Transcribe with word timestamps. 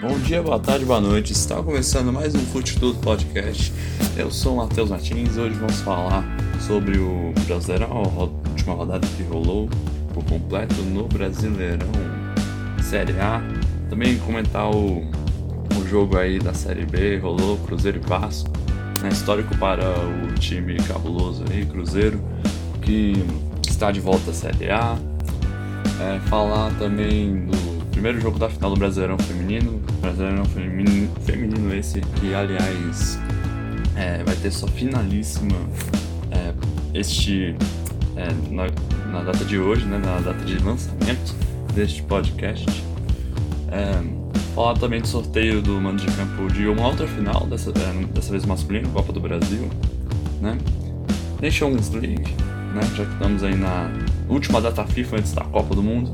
Bom 0.00 0.16
dia, 0.20 0.40
boa 0.40 0.60
tarde, 0.60 0.84
boa 0.84 1.00
noite. 1.00 1.32
Está 1.32 1.60
começando 1.60 2.12
mais 2.12 2.32
um 2.32 2.38
Fute 2.38 2.78
Podcast. 3.02 3.72
Eu 4.16 4.30
sou 4.30 4.54
o 4.54 4.56
Matheus 4.58 4.90
Martins 4.90 5.36
e 5.36 5.40
hoje 5.40 5.56
vamos 5.56 5.80
falar 5.80 6.22
sobre 6.60 6.98
o 6.98 7.32
Brasileirão, 7.44 7.90
a 7.90 8.48
última 8.50 8.74
rodada 8.74 9.04
que 9.16 9.24
rolou 9.24 9.68
por 10.14 10.22
completo 10.22 10.76
no 10.82 11.08
Brasileirão 11.08 11.90
Série 12.80 13.18
A. 13.18 13.42
Também 13.90 14.16
comentar 14.18 14.70
o, 14.70 15.00
o 15.76 15.88
jogo 15.88 16.16
aí 16.16 16.38
da 16.38 16.54
Série 16.54 16.86
B, 16.86 17.18
rolou 17.18 17.58
Cruzeiro 17.66 18.00
e 18.00 18.08
Vasco. 18.08 18.50
Né, 19.02 19.08
histórico 19.08 19.56
para 19.56 19.82
o 19.82 20.32
time 20.38 20.76
cabuloso 20.76 21.42
aí, 21.50 21.66
Cruzeiro, 21.66 22.22
que 22.82 23.14
está 23.68 23.90
de 23.90 23.98
volta 23.98 24.30
à 24.30 24.34
Série 24.34 24.70
A. 24.70 24.96
É, 26.00 26.20
falar 26.28 26.70
também 26.78 27.46
do 27.46 27.67
primeiro 27.98 28.20
jogo 28.20 28.38
da 28.38 28.48
final 28.48 28.70
do 28.70 28.76
Brasileirão 28.76 29.18
Feminino. 29.18 29.82
Brasileirão 30.00 30.44
Feminino, 30.44 31.10
feminino 31.22 31.74
esse 31.74 32.00
que, 32.00 32.32
aliás, 32.32 33.18
é, 33.96 34.22
vai 34.22 34.36
ter 34.36 34.52
sua 34.52 34.68
finalíssima 34.68 35.58
é, 36.30 36.54
este 36.94 37.56
é, 38.14 38.28
na, 38.54 38.68
na, 39.10 39.24
data 39.24 39.44
de 39.44 39.58
hoje, 39.58 39.84
né, 39.84 39.98
na 39.98 40.20
data 40.20 40.44
de 40.44 40.62
lançamento 40.62 41.34
deste 41.74 42.00
podcast. 42.04 42.66
É, 43.72 44.00
falar 44.54 44.78
também 44.78 45.00
do 45.00 45.08
sorteio 45.08 45.60
do 45.60 45.80
mando 45.80 46.00
de 46.00 46.12
campo 46.12 46.46
de 46.52 46.68
uma 46.68 46.86
outra 46.86 47.08
final, 47.08 47.48
dessa, 47.48 47.70
é, 47.70 48.04
dessa 48.14 48.30
vez 48.30 48.44
masculino, 48.44 48.88
Copa 48.90 49.12
do 49.12 49.20
Brasil, 49.20 49.68
né? 50.40 50.56
Nations 51.42 51.90
League, 51.90 52.32
né? 52.72 52.82
Já 52.94 53.04
que 53.04 53.12
estamos 53.12 53.42
aí 53.42 53.56
na 53.56 53.90
última 54.28 54.60
data 54.60 54.84
FIFA 54.84 55.16
antes 55.16 55.32
da 55.32 55.42
Copa 55.42 55.74
do 55.74 55.82
Mundo. 55.82 56.12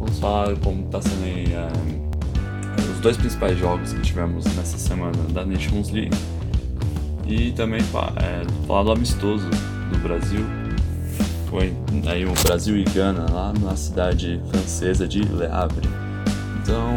Vamos 0.00 0.18
falar 0.18 0.56
como 0.56 0.86
está 0.86 1.00
sendo 1.02 1.24
aí, 1.24 1.44
é, 1.52 1.68
os 2.90 3.00
dois 3.00 3.18
principais 3.18 3.58
jogos 3.58 3.92
que 3.92 4.00
tivemos 4.00 4.46
nessa 4.56 4.78
semana 4.78 5.16
da 5.32 5.44
Nations 5.44 5.90
League. 5.90 6.16
E 7.26 7.52
também 7.52 7.80
é, 7.80 8.66
falar 8.66 8.82
do 8.82 8.92
amistoso 8.92 9.48
do 9.92 9.98
Brasil. 9.98 10.44
Foi 11.50 11.72
aí 12.06 12.24
o 12.24 12.32
Brasil 12.44 12.78
e 12.78 12.84
Gana 12.84 13.26
lá 13.30 13.52
na 13.60 13.76
cidade 13.76 14.40
francesa 14.50 15.06
de 15.06 15.20
Le 15.20 15.46
Havre. 15.46 15.88
Então, 16.62 16.94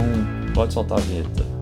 pode 0.53 0.73
soltar 0.73 0.99
a 0.99 1.01
vinheta. 1.01 1.52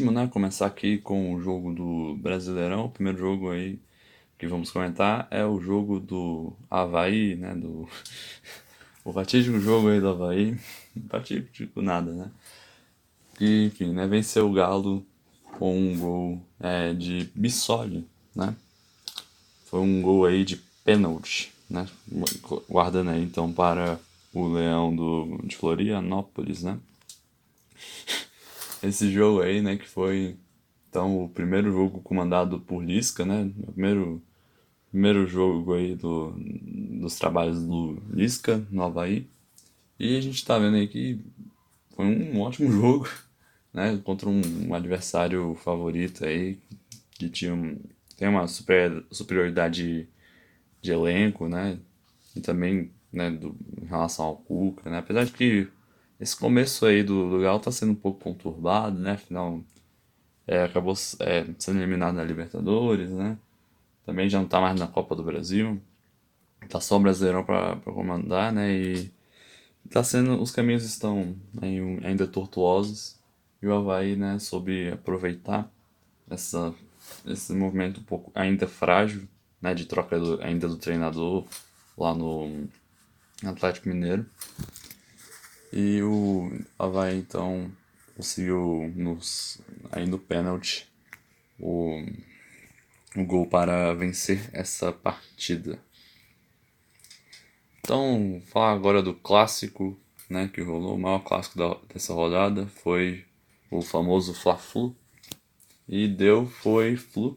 Ótimo, 0.00 0.10
né? 0.10 0.26
Começar 0.28 0.64
aqui 0.64 0.96
com 0.96 1.34
o 1.34 1.42
jogo 1.42 1.74
do 1.74 2.16
Brasileirão. 2.16 2.86
O 2.86 2.90
primeiro 2.90 3.18
jogo 3.18 3.50
aí 3.50 3.78
que 4.38 4.46
vamos 4.46 4.70
comentar 4.70 5.28
é 5.30 5.44
o 5.44 5.60
jogo 5.60 6.00
do 6.00 6.54
Havaí, 6.70 7.36
né? 7.36 7.54
Do... 7.54 7.86
o 9.04 9.12
fatídico 9.12 9.60
jogo 9.60 9.90
aí 9.90 10.00
do 10.00 10.08
Havaí. 10.08 10.58
Fatídico 11.10 11.82
nada, 11.82 12.12
né? 12.12 12.30
E, 13.38 13.66
enfim, 13.66 13.92
né? 13.92 14.06
Venceu 14.06 14.48
o 14.48 14.52
Galo 14.54 15.04
com 15.58 15.78
um 15.78 15.98
gol 15.98 16.42
é, 16.58 16.94
de 16.94 17.30
Bissoli, 17.34 18.08
né? 18.34 18.56
Foi 19.66 19.80
um 19.80 20.00
gol 20.00 20.24
aí 20.24 20.46
de 20.46 20.56
pênalti, 20.82 21.52
né? 21.68 21.86
Guardando 22.70 23.10
aí 23.10 23.22
então 23.22 23.52
para 23.52 24.00
o 24.32 24.48
Leão 24.48 24.96
do, 24.96 25.40
de 25.44 25.56
Florianópolis, 25.56 26.62
né? 26.62 26.78
Esse 28.82 29.10
jogo 29.10 29.42
aí, 29.42 29.60
né, 29.60 29.76
que 29.76 29.88
foi 29.88 30.36
então 30.88 31.24
o 31.24 31.28
primeiro 31.28 31.70
jogo 31.70 32.00
comandado 32.00 32.60
por 32.60 32.82
Lisca, 32.82 33.24
né, 33.24 33.50
o 33.58 33.72
primeiro 33.72 34.22
primeiro 34.90 35.26
jogo 35.26 35.74
aí 35.74 35.94
do, 35.94 36.34
dos 37.00 37.16
trabalhos 37.16 37.62
do 37.64 38.02
Lisca 38.10 38.66
no 38.70 38.82
Havaí. 38.82 39.28
E 39.98 40.16
a 40.16 40.20
gente 40.20 40.44
tá 40.44 40.58
vendo 40.58 40.76
aí 40.76 40.88
que 40.88 41.20
foi 41.94 42.06
um 42.06 42.40
ótimo 42.40 42.70
jogo, 42.72 43.08
né, 43.72 44.00
contra 44.04 44.28
um, 44.28 44.74
adversário 44.74 45.54
favorito 45.54 46.24
aí 46.24 46.58
que 47.12 47.28
tinha 47.28 47.54
tem 48.16 48.28
uma 48.28 48.46
super, 48.46 49.04
superioridade 49.10 50.06
de 50.82 50.90
elenco, 50.92 51.48
né, 51.48 51.78
e 52.36 52.40
também, 52.40 52.90
né, 53.12 53.30
do, 53.30 53.56
em 53.80 53.86
relação 53.86 54.26
ao 54.26 54.36
Cuca, 54.36 54.90
né, 54.90 54.98
apesar 54.98 55.24
de 55.24 55.32
que 55.32 55.68
esse 56.20 56.36
começo 56.36 56.84
aí 56.84 57.02
do, 57.02 57.30
do 57.30 57.40
Galo 57.40 57.58
tá 57.58 57.72
sendo 57.72 57.92
um 57.92 57.96
pouco 57.96 58.20
conturbado, 58.20 58.98
né? 58.98 59.12
Afinal, 59.12 59.62
é, 60.46 60.64
acabou 60.64 60.94
é, 61.20 61.46
sendo 61.58 61.78
eliminado 61.78 62.14
na 62.14 62.24
Libertadores, 62.24 63.10
né? 63.10 63.38
Também 64.04 64.28
já 64.28 64.38
não 64.38 64.46
tá 64.46 64.60
mais 64.60 64.78
na 64.78 64.86
Copa 64.86 65.16
do 65.16 65.22
Brasil. 65.22 65.80
Tá 66.68 66.80
só 66.80 66.96
o 66.96 67.00
Brasileirão 67.00 67.42
para 67.42 67.76
comandar, 67.76 68.52
né? 68.52 68.70
E 68.70 69.10
tá 69.90 70.04
sendo, 70.04 70.40
os 70.40 70.50
caminhos 70.50 70.84
estão 70.84 71.36
ainda 72.02 72.26
tortuosos. 72.26 73.18
E 73.62 73.66
o 73.66 73.74
Havaí, 73.74 74.16
né, 74.16 74.38
soube 74.38 74.90
aproveitar 74.90 75.70
essa, 76.28 76.74
esse 77.26 77.52
movimento 77.52 78.00
um 78.00 78.04
pouco 78.04 78.32
ainda 78.34 78.66
frágil, 78.66 79.28
né, 79.60 79.74
de 79.74 79.84
troca 79.84 80.18
do, 80.18 80.42
ainda 80.42 80.66
do 80.66 80.76
treinador 80.76 81.44
lá 81.96 82.14
no 82.14 82.66
Atlético 83.44 83.88
Mineiro. 83.88 84.24
E 85.72 86.02
o 86.02 86.50
Havaí 86.78 87.18
então 87.18 87.70
conseguiu 88.16 88.92
nos, 88.96 89.60
aí 89.90 90.06
no 90.06 90.18
pênalti 90.18 90.88
o, 91.58 92.04
o 93.16 93.24
gol 93.24 93.46
para 93.46 93.94
vencer 93.94 94.50
essa 94.52 94.92
partida. 94.92 95.78
Então, 97.80 98.42
falar 98.46 98.72
agora 98.72 99.02
do 99.02 99.14
clássico 99.14 99.98
né, 100.28 100.48
que 100.52 100.60
rolou, 100.60 100.94
o 100.94 100.98
maior 100.98 101.20
clássico 101.20 101.58
da, 101.58 101.76
dessa 101.92 102.14
rodada 102.14 102.66
foi 102.66 103.24
o 103.70 103.82
famoso 103.82 104.32
Fla-Flu. 104.32 104.94
E 105.88 106.06
deu, 106.06 106.46
foi 106.46 106.96
Flu, 106.96 107.36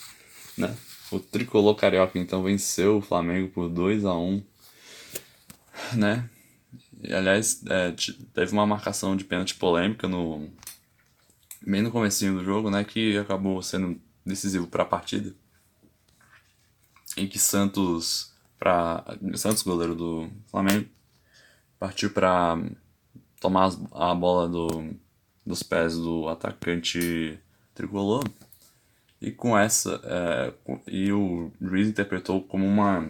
né? 0.56 0.74
O 1.10 1.18
tricolor 1.18 1.74
carioca 1.74 2.18
então 2.18 2.42
venceu 2.42 2.98
o 2.98 3.02
Flamengo 3.02 3.48
por 3.48 3.68
2 3.68 4.04
a 4.04 4.14
1 4.14 4.42
né? 5.96 6.30
Aliás, 7.04 7.62
é, 7.68 7.94
teve 8.34 8.52
uma 8.52 8.66
marcação 8.66 9.16
de 9.16 9.24
pênalti 9.24 9.54
polêmica 9.54 10.06
no 10.06 10.50
bem 11.62 11.82
no 11.82 11.90
comecinho 11.90 12.34
do 12.38 12.44
jogo, 12.44 12.70
né, 12.70 12.84
que 12.84 13.16
acabou 13.18 13.62
sendo 13.62 14.00
decisivo 14.24 14.66
para 14.66 14.82
a 14.82 14.86
partida. 14.86 15.34
Em 17.16 17.26
que 17.26 17.38
Santos 17.38 18.34
para 18.58 19.04
Santos 19.34 19.62
goleiro 19.62 19.94
do 19.94 20.30
Flamengo 20.46 20.88
partiu 21.78 22.10
para 22.10 22.58
tomar 23.40 23.70
a 23.92 24.14
bola 24.14 24.48
do, 24.48 24.94
dos 25.44 25.62
pés 25.62 25.96
do 25.96 26.28
atacante 26.28 27.38
tricolor 27.74 28.22
e 29.20 29.30
com 29.30 29.56
essa 29.56 30.00
é, 30.04 30.52
e 30.86 31.10
o 31.12 31.50
juiz 31.60 31.88
interpretou 31.88 32.42
como 32.42 32.66
uma 32.66 33.08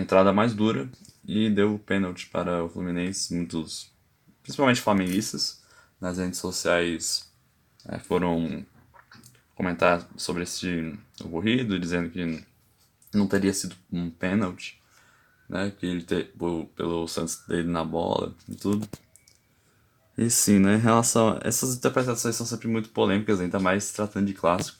entrada 0.00 0.32
mais 0.32 0.54
dura 0.54 0.88
e 1.26 1.50
deu 1.50 1.78
pênalti 1.78 2.28
para 2.28 2.64
o 2.64 2.68
Fluminense. 2.68 3.34
Muitos, 3.34 3.90
principalmente 4.42 4.80
flamenguistas, 4.80 5.62
nas 6.00 6.18
redes 6.18 6.38
sociais 6.38 7.30
é, 7.86 7.98
foram 7.98 8.64
comentar 9.54 10.06
sobre 10.16 10.44
esse 10.44 10.96
ocorrido, 11.20 11.78
dizendo 11.78 12.10
que 12.10 12.44
não 13.12 13.26
teria 13.26 13.52
sido 13.52 13.74
um 13.92 14.08
pênalti, 14.08 14.80
né, 15.48 15.72
que 15.76 15.86
ele 15.86 16.02
ter, 16.04 16.32
pelo 16.76 17.08
Santos 17.08 17.44
dele 17.48 17.68
na 17.68 17.84
bola 17.84 18.34
e 18.48 18.54
tudo. 18.54 18.88
E 20.16 20.30
sim, 20.30 20.58
né, 20.58 20.76
em 20.76 20.80
relação 20.80 21.30
a 21.30 21.40
essas 21.42 21.74
interpretações 21.74 22.36
são 22.36 22.46
sempre 22.46 22.68
muito 22.68 22.90
polêmicas, 22.90 23.40
ainda 23.40 23.58
mais 23.58 23.90
tratando 23.92 24.26
de 24.26 24.34
clássico. 24.34 24.78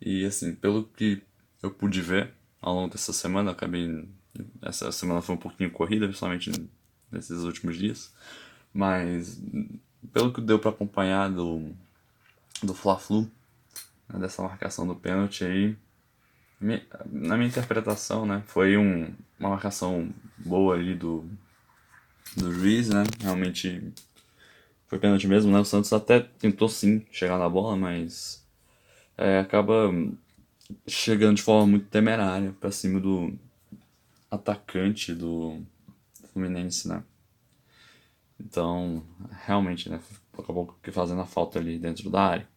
E 0.00 0.24
assim, 0.24 0.54
pelo 0.54 0.84
que 0.84 1.22
eu 1.62 1.70
pude 1.70 2.00
ver 2.00 2.32
ao 2.62 2.74
longo 2.74 2.92
dessa 2.92 3.12
semana, 3.12 3.50
acabei 3.50 4.08
essa 4.62 4.90
semana 4.92 5.20
foi 5.20 5.34
um 5.34 5.38
pouquinho 5.38 5.70
corrida, 5.70 6.06
principalmente 6.06 6.50
nesses 7.10 7.42
últimos 7.42 7.76
dias. 7.76 8.14
Mas 8.72 9.42
pelo 10.12 10.32
que 10.32 10.40
deu 10.40 10.58
para 10.58 10.70
acompanhar 10.70 11.28
do, 11.28 11.70
do 12.62 12.72
Fla-Flu, 12.72 13.30
né, 14.08 14.20
dessa 14.20 14.42
marcação 14.42 14.86
do 14.86 14.94
pênalti 14.94 15.44
aí, 15.44 15.76
na 17.10 17.36
minha 17.36 17.48
interpretação, 17.48 18.24
né, 18.24 18.42
foi 18.46 18.76
um, 18.76 19.12
uma 19.38 19.50
marcação 19.50 20.10
boa 20.38 20.76
ali 20.76 20.94
do, 20.94 21.28
do 22.36 22.52
juiz, 22.52 22.88
né, 22.88 23.02
realmente 23.20 23.92
foi 24.86 24.98
pênalti 24.98 25.26
mesmo, 25.26 25.50
né, 25.52 25.58
o 25.58 25.64
Santos 25.64 25.92
até 25.92 26.20
tentou 26.20 26.68
sim 26.68 27.04
chegar 27.10 27.38
na 27.38 27.48
bola, 27.48 27.76
mas 27.76 28.46
é, 29.18 29.40
acaba 29.40 29.90
chegando 30.86 31.36
de 31.36 31.42
forma 31.42 31.66
muito 31.66 31.86
temerária 31.88 32.54
para 32.60 32.70
cima 32.70 33.00
do, 33.00 33.32
atacante 34.32 35.14
do 35.14 35.60
Fluminense, 36.32 36.88
né? 36.88 37.04
Então, 38.40 39.04
realmente, 39.44 39.90
né? 39.90 40.00
Acabou 40.36 40.74
fazendo 40.90 41.20
a 41.20 41.26
falta 41.26 41.58
ali 41.58 41.78
dentro 41.78 42.08
da 42.08 42.22
área. 42.22 42.48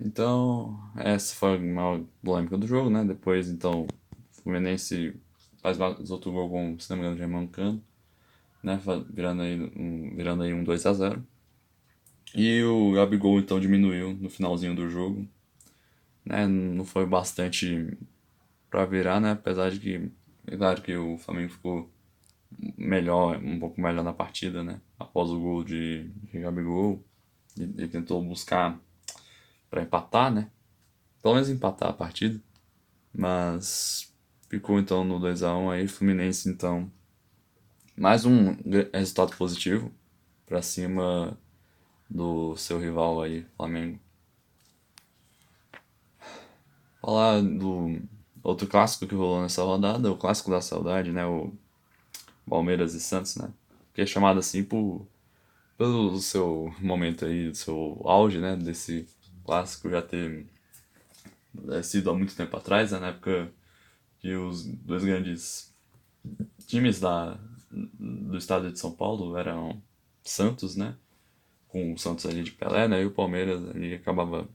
Então, 0.00 0.80
essa 0.96 1.34
foi 1.34 1.56
a 1.56 1.58
maior 1.58 2.02
polêmica 2.22 2.56
do 2.56 2.66
jogo, 2.66 2.88
né? 2.88 3.04
Depois, 3.04 3.50
então, 3.50 3.82
o 3.82 4.42
Fluminense 4.42 5.14
faz 5.58 5.78
outro 6.10 6.32
gol 6.32 6.48
com, 6.48 6.78
se 6.78 6.88
não 6.90 6.96
me 6.96 7.02
engano, 7.02 7.18
Germano 7.18 7.48
Cano, 7.48 7.84
né? 8.62 8.80
Virando 9.10 9.42
aí 9.42 9.60
um, 9.76 10.16
virando 10.16 10.42
aí 10.42 10.54
um 10.54 10.64
2 10.64 10.86
a 10.86 10.92
0 10.94 11.26
E 12.34 12.62
o 12.64 12.92
Gabigol, 12.92 13.38
então, 13.38 13.60
diminuiu 13.60 14.14
no 14.14 14.30
finalzinho 14.30 14.74
do 14.74 14.88
jogo. 14.88 15.28
Né? 16.24 16.46
Não 16.46 16.84
foi 16.84 17.06
bastante 17.06 17.96
para 18.70 18.84
virar, 18.84 19.20
né? 19.20 19.32
Apesar 19.32 19.70
de 19.70 19.80
que, 19.80 20.10
é 20.46 20.56
claro 20.56 20.82
que 20.82 20.96
o 20.96 21.18
Flamengo 21.18 21.52
ficou 21.52 21.90
melhor, 22.76 23.38
um 23.42 23.58
pouco 23.58 23.80
melhor 23.80 24.04
na 24.04 24.12
partida, 24.12 24.62
né? 24.62 24.80
Após 24.98 25.30
o 25.30 25.40
gol 25.40 25.64
de, 25.64 26.08
de 26.32 26.40
Gabigol. 26.40 27.04
Ele 27.58 27.88
tentou 27.88 28.22
buscar 28.24 28.80
para 29.70 29.82
empatar, 29.82 30.32
né? 30.32 30.50
Pelo 31.22 31.34
menos 31.34 31.50
empatar 31.50 31.90
a 31.90 31.92
partida. 31.92 32.40
Mas 33.12 34.12
ficou 34.48 34.78
então 34.78 35.04
no 35.04 35.18
2 35.18 35.42
a 35.42 35.56
1 35.56 35.70
aí, 35.70 35.88
Fluminense 35.88 36.48
então 36.48 36.90
mais 37.96 38.24
um 38.24 38.56
resultado 38.92 39.36
positivo 39.36 39.92
para 40.46 40.62
cima 40.62 41.38
do 42.08 42.56
seu 42.56 42.78
rival 42.78 43.22
aí, 43.22 43.46
Flamengo. 43.56 43.98
Falar 47.02 47.42
do 47.42 48.00
outro 48.44 48.66
clássico 48.68 49.06
que 49.06 49.14
rolou 49.14 49.42
nessa 49.42 49.62
rodada, 49.62 50.10
o 50.10 50.16
clássico 50.16 50.50
da 50.50 50.60
saudade, 50.60 51.10
né, 51.10 51.26
o 51.26 51.52
Palmeiras 52.48 52.94
e 52.94 53.00
Santos, 53.00 53.36
né? 53.36 53.52
Que 53.92 54.02
é 54.02 54.06
chamado 54.06 54.38
assim 54.38 54.62
por 54.62 55.06
pelo 55.76 56.16
seu 56.18 56.72
momento 56.78 57.24
aí, 57.24 57.52
seu 57.54 58.00
auge, 58.04 58.38
né, 58.38 58.54
desse 58.54 59.08
clássico 59.44 59.90
já 59.90 60.00
ter 60.00 60.46
é, 61.70 61.82
sido 61.82 62.08
há 62.10 62.14
muito 62.14 62.36
tempo 62.36 62.56
atrás, 62.56 62.92
né, 62.92 63.00
na 63.00 63.08
época 63.08 63.50
que 64.20 64.34
os 64.36 64.64
dois 64.64 65.04
grandes 65.04 65.74
times 66.68 67.00
da, 67.00 67.36
do 67.70 68.36
estado 68.38 68.70
de 68.70 68.78
São 68.78 68.92
Paulo 68.92 69.36
eram 69.36 69.82
Santos, 70.22 70.76
né, 70.76 70.94
com 71.66 71.94
o 71.94 71.98
Santos 71.98 72.26
ali 72.26 72.44
de 72.44 72.52
Pelé, 72.52 72.86
né, 72.86 73.02
e 73.02 73.06
o 73.06 73.10
Palmeiras 73.10 73.60
ali 73.70 73.94
acabava 73.94 74.48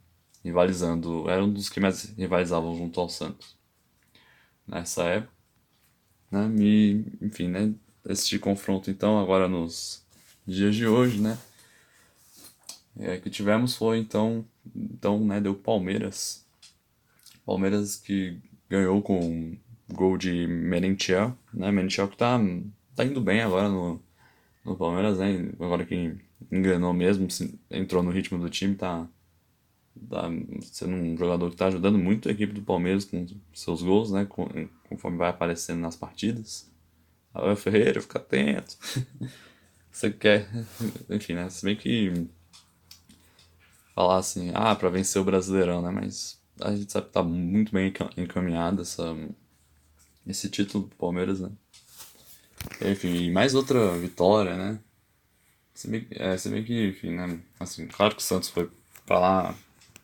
rivalizando, 0.47 1.29
era 1.29 1.43
um 1.43 1.51
dos 1.51 1.69
que 1.69 1.79
mais 1.79 2.05
rivalizavam 2.17 2.75
junto 2.75 2.99
ao 2.99 3.09
Santos 3.09 3.55
nessa 4.67 5.03
época, 5.03 5.33
né, 6.31 6.51
e, 6.59 7.05
enfim, 7.21 7.47
né, 7.47 7.73
esse 8.05 8.39
confronto 8.39 8.89
então 8.89 9.19
agora 9.19 9.47
nos 9.47 10.05
dias 10.45 10.75
de 10.75 10.87
hoje, 10.87 11.21
né, 11.21 11.37
é, 12.99 13.17
que 13.17 13.29
tivemos 13.29 13.75
foi 13.75 13.99
então, 13.99 14.45
então 14.75 15.23
né, 15.23 15.39
deu 15.39 15.53
Palmeiras. 15.53 16.45
Palmeiras 17.45 17.95
que 17.95 18.37
ganhou 18.69 19.01
com 19.01 19.55
gol 19.89 20.17
de 20.17 20.47
Merentiel, 20.47 21.37
né? 21.53 21.71
Merentiel 21.71 22.07
que 22.07 22.17
tá, 22.17 22.37
tá 22.95 23.05
indo 23.05 23.21
bem 23.21 23.41
agora 23.41 23.69
no, 23.69 24.01
no 24.65 24.75
Palmeiras, 24.75 25.17
né? 25.19 25.49
Agora 25.59 25.85
que 25.85 26.15
enganou 26.51 26.93
mesmo, 26.93 27.27
entrou 27.71 28.03
no 28.03 28.11
ritmo 28.11 28.37
do 28.37 28.49
time, 28.49 28.75
tá, 28.75 29.07
tá 30.09 30.29
sendo 30.63 30.93
um 30.95 31.17
jogador 31.17 31.49
que 31.49 31.55
tá 31.55 31.67
ajudando 31.67 31.97
muito 31.97 32.29
a 32.29 32.31
equipe 32.31 32.53
do 32.53 32.61
Palmeiras 32.61 33.05
com 33.05 33.25
seus 33.53 33.81
gols, 33.81 34.11
né? 34.11 34.25
Conforme 34.89 35.17
vai 35.17 35.29
aparecendo 35.29 35.79
nas 35.79 35.95
partidas. 35.95 36.71
Rafael 37.33 37.55
Ferreira, 37.55 38.01
fica 38.01 38.19
atento. 38.19 38.77
Você 39.91 40.11
quer. 40.11 40.47
Enfim, 41.09 41.33
né? 41.33 41.49
Se 41.49 41.65
bem 41.65 41.75
que 41.75 42.27
falar 43.95 44.17
assim, 44.17 44.51
ah, 44.53 44.75
para 44.75 44.89
vencer 44.89 45.21
o 45.21 45.25
Brasileirão, 45.25 45.81
né? 45.81 45.89
Mas 45.89 46.39
a 46.61 46.75
gente 46.75 46.91
sabe 46.91 47.07
que 47.07 47.13
tá 47.13 47.23
muito 47.23 47.71
bem 47.71 47.91
encaminhado 48.15 48.81
essa, 48.81 49.15
esse 50.25 50.49
título 50.49 50.85
do 50.85 50.95
Palmeiras, 50.95 51.39
né? 51.39 51.49
Enfim, 52.81 53.31
mais 53.31 53.55
outra 53.55 53.97
vitória, 53.97 54.55
né? 54.55 54.79
Se 55.73 55.87
bem, 55.87 56.07
é, 56.11 56.37
se 56.37 56.49
bem 56.49 56.63
que, 56.63 56.89
enfim, 56.89 57.11
né? 57.11 57.39
Assim, 57.59 57.87
claro 57.87 58.15
que 58.15 58.21
o 58.21 58.25
Santos 58.25 58.49
foi 58.49 58.69
pra 59.05 59.19
lá 59.19 59.55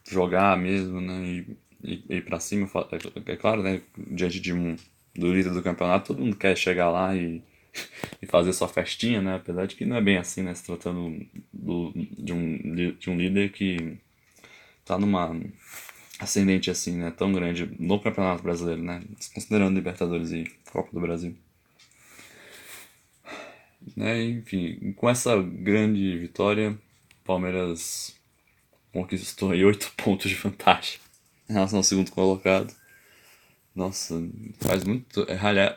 jogar 0.10 0.58
mesmo, 0.58 1.02
né? 1.02 1.24
E, 1.24 1.58
e, 1.84 2.04
e 2.10 2.16
ir 2.18 2.26
pra 2.26 2.40
cima, 2.40 2.70
é, 2.92 3.32
é 3.34 3.36
claro, 3.36 3.64
né? 3.64 3.82
Diante 3.98 4.40
de 4.40 4.54
um, 4.54 4.76
do 5.16 5.34
líder 5.34 5.52
do 5.52 5.64
campeonato, 5.64 6.08
todo 6.08 6.24
mundo 6.24 6.36
quer 6.36 6.56
chegar 6.58 6.90
lá 6.90 7.16
e 7.16 7.42
e 8.22 8.26
fazer 8.26 8.54
sua 8.54 8.68
festinha, 8.68 9.22
né? 9.22 9.36
Apesar 9.36 9.66
de 9.66 9.76
que 9.76 9.86
não 9.86 9.98
é 9.98 10.02
bem 10.02 10.18
assim, 10.18 10.44
né? 10.44 10.54
Se 10.54 10.64
tratando 10.64 11.26
do, 11.52 11.92
de, 11.96 12.34
um, 12.34 12.76
de 12.98 13.10
um 13.10 13.18
líder 13.18 13.52
que 13.52 13.98
tá 14.86 14.98
numa 14.98 15.36
ascendente 16.20 16.70
assim, 16.70 16.98
né? 16.98 17.12
Tão 17.12 17.32
grande 17.32 17.70
no 17.80 18.00
Campeonato 18.00 18.44
Brasileiro, 18.44 18.82
né? 18.82 19.02
Considerando 19.34 19.76
Libertadores 19.76 20.32
e 20.32 20.46
Copa 20.72 20.90
do 20.92 21.02
Brasil. 21.02 21.36
Né? 23.98 24.24
Enfim, 24.24 24.94
com 24.94 25.10
essa 25.10 25.42
grande 25.42 26.18
vitória, 26.18 26.78
Palmeiras 27.24 28.16
conquistou 28.94 29.52
aí 29.52 29.66
8 29.66 29.92
pontos 29.98 30.30
de 30.30 30.36
vantagem 30.36 31.00
em 31.50 31.54
relação 31.54 31.80
ao 31.80 31.84
segundo 31.84 32.12
colocado. 32.12 32.74
Nossa, 33.76 34.16
faz 34.62 34.84
muito. 34.86 35.26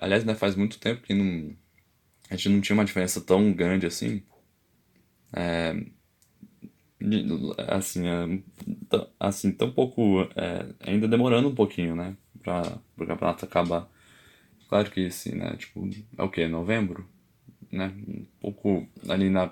Aliás, 0.01 0.25
né, 0.25 0.35
faz 0.35 0.55
muito 0.55 0.79
tempo 0.79 1.03
que 1.03 1.15
não 1.15 1.57
a 2.31 2.37
gente 2.37 2.49
não 2.49 2.61
tinha 2.61 2.75
uma 2.75 2.85
diferença 2.85 3.21
tão 3.21 3.53
grande 3.53 3.87
assim. 3.87 4.23
É, 5.33 5.75
assim, 7.69 8.07
é, 8.07 8.43
assim, 9.19 9.53
tão 9.53 9.71
pouco. 9.71 10.23
É, 10.35 10.67
ainda 10.81 11.07
demorando 11.07 11.49
um 11.49 11.55
pouquinho, 11.55 11.95
né? 11.95 12.17
Pra, 12.43 12.79
o 12.97 13.07
campeonato 13.07 13.45
acabar. 13.45 13.89
Claro 14.69 14.91
que 14.91 15.11
sim, 15.11 15.37
né? 15.37 15.57
Tipo, 15.57 15.89
é 16.19 16.23
o 16.23 16.29
que? 16.29 16.47
Novembro? 16.49 17.09
Né? 17.71 17.93
Um 18.09 18.27
pouco 18.41 18.87
ali 19.09 19.31
na, 19.31 19.51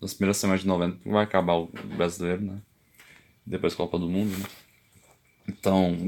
nas 0.00 0.14
primeiras 0.14 0.36
semanas 0.36 0.62
de 0.62 0.68
novembro 0.68 0.98
vai 1.04 1.24
acabar 1.24 1.54
o 1.54 1.66
brasileiro, 1.96 2.42
né? 2.42 2.60
Depois 3.46 3.74
Copa 3.74 3.98
do 3.98 4.08
Mundo, 4.08 4.36
né? 4.36 4.46
Então. 5.48 5.96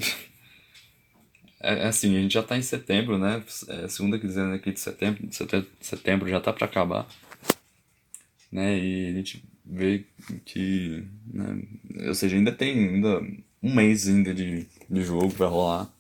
É, 1.64 1.84
é, 1.84 1.86
assim, 1.86 2.14
a 2.14 2.20
gente 2.20 2.34
já 2.34 2.42
tá 2.42 2.58
em 2.58 2.62
setembro, 2.62 3.16
né? 3.16 3.42
É, 3.68 3.88
segunda 3.88 4.18
quinzena 4.18 4.54
aqui 4.54 4.70
de 4.70 4.78
setembro, 4.78 5.26
setembro 5.80 6.28
já 6.28 6.38
tá 6.38 6.52
para 6.52 6.66
acabar. 6.66 7.08
Né? 8.52 8.78
E 8.78 9.08
a 9.08 9.12
gente 9.14 9.42
vê 9.64 10.04
que, 10.44 11.04
né? 11.32 11.62
ou 12.06 12.14
seja, 12.14 12.36
ainda 12.36 12.52
tem 12.52 12.90
ainda 12.90 13.18
um 13.62 13.74
mês 13.74 14.06
ainda 14.06 14.34
de, 14.34 14.66
de 14.90 15.02
jogo 15.02 15.32
para 15.32 15.48
rolar. 15.48 15.90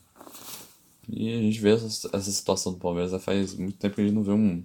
E 1.08 1.32
a 1.32 1.40
gente 1.40 1.58
vê 1.60 1.70
essa, 1.70 2.10
essa 2.12 2.30
situação 2.30 2.72
do 2.72 2.78
Palmeiras 2.78 3.12
já 3.12 3.18
faz 3.18 3.54
muito 3.54 3.78
tempo 3.78 3.94
que 3.94 4.02
a 4.02 4.04
gente 4.04 4.14
não 4.14 4.22
vê 4.22 4.32
um, 4.32 4.62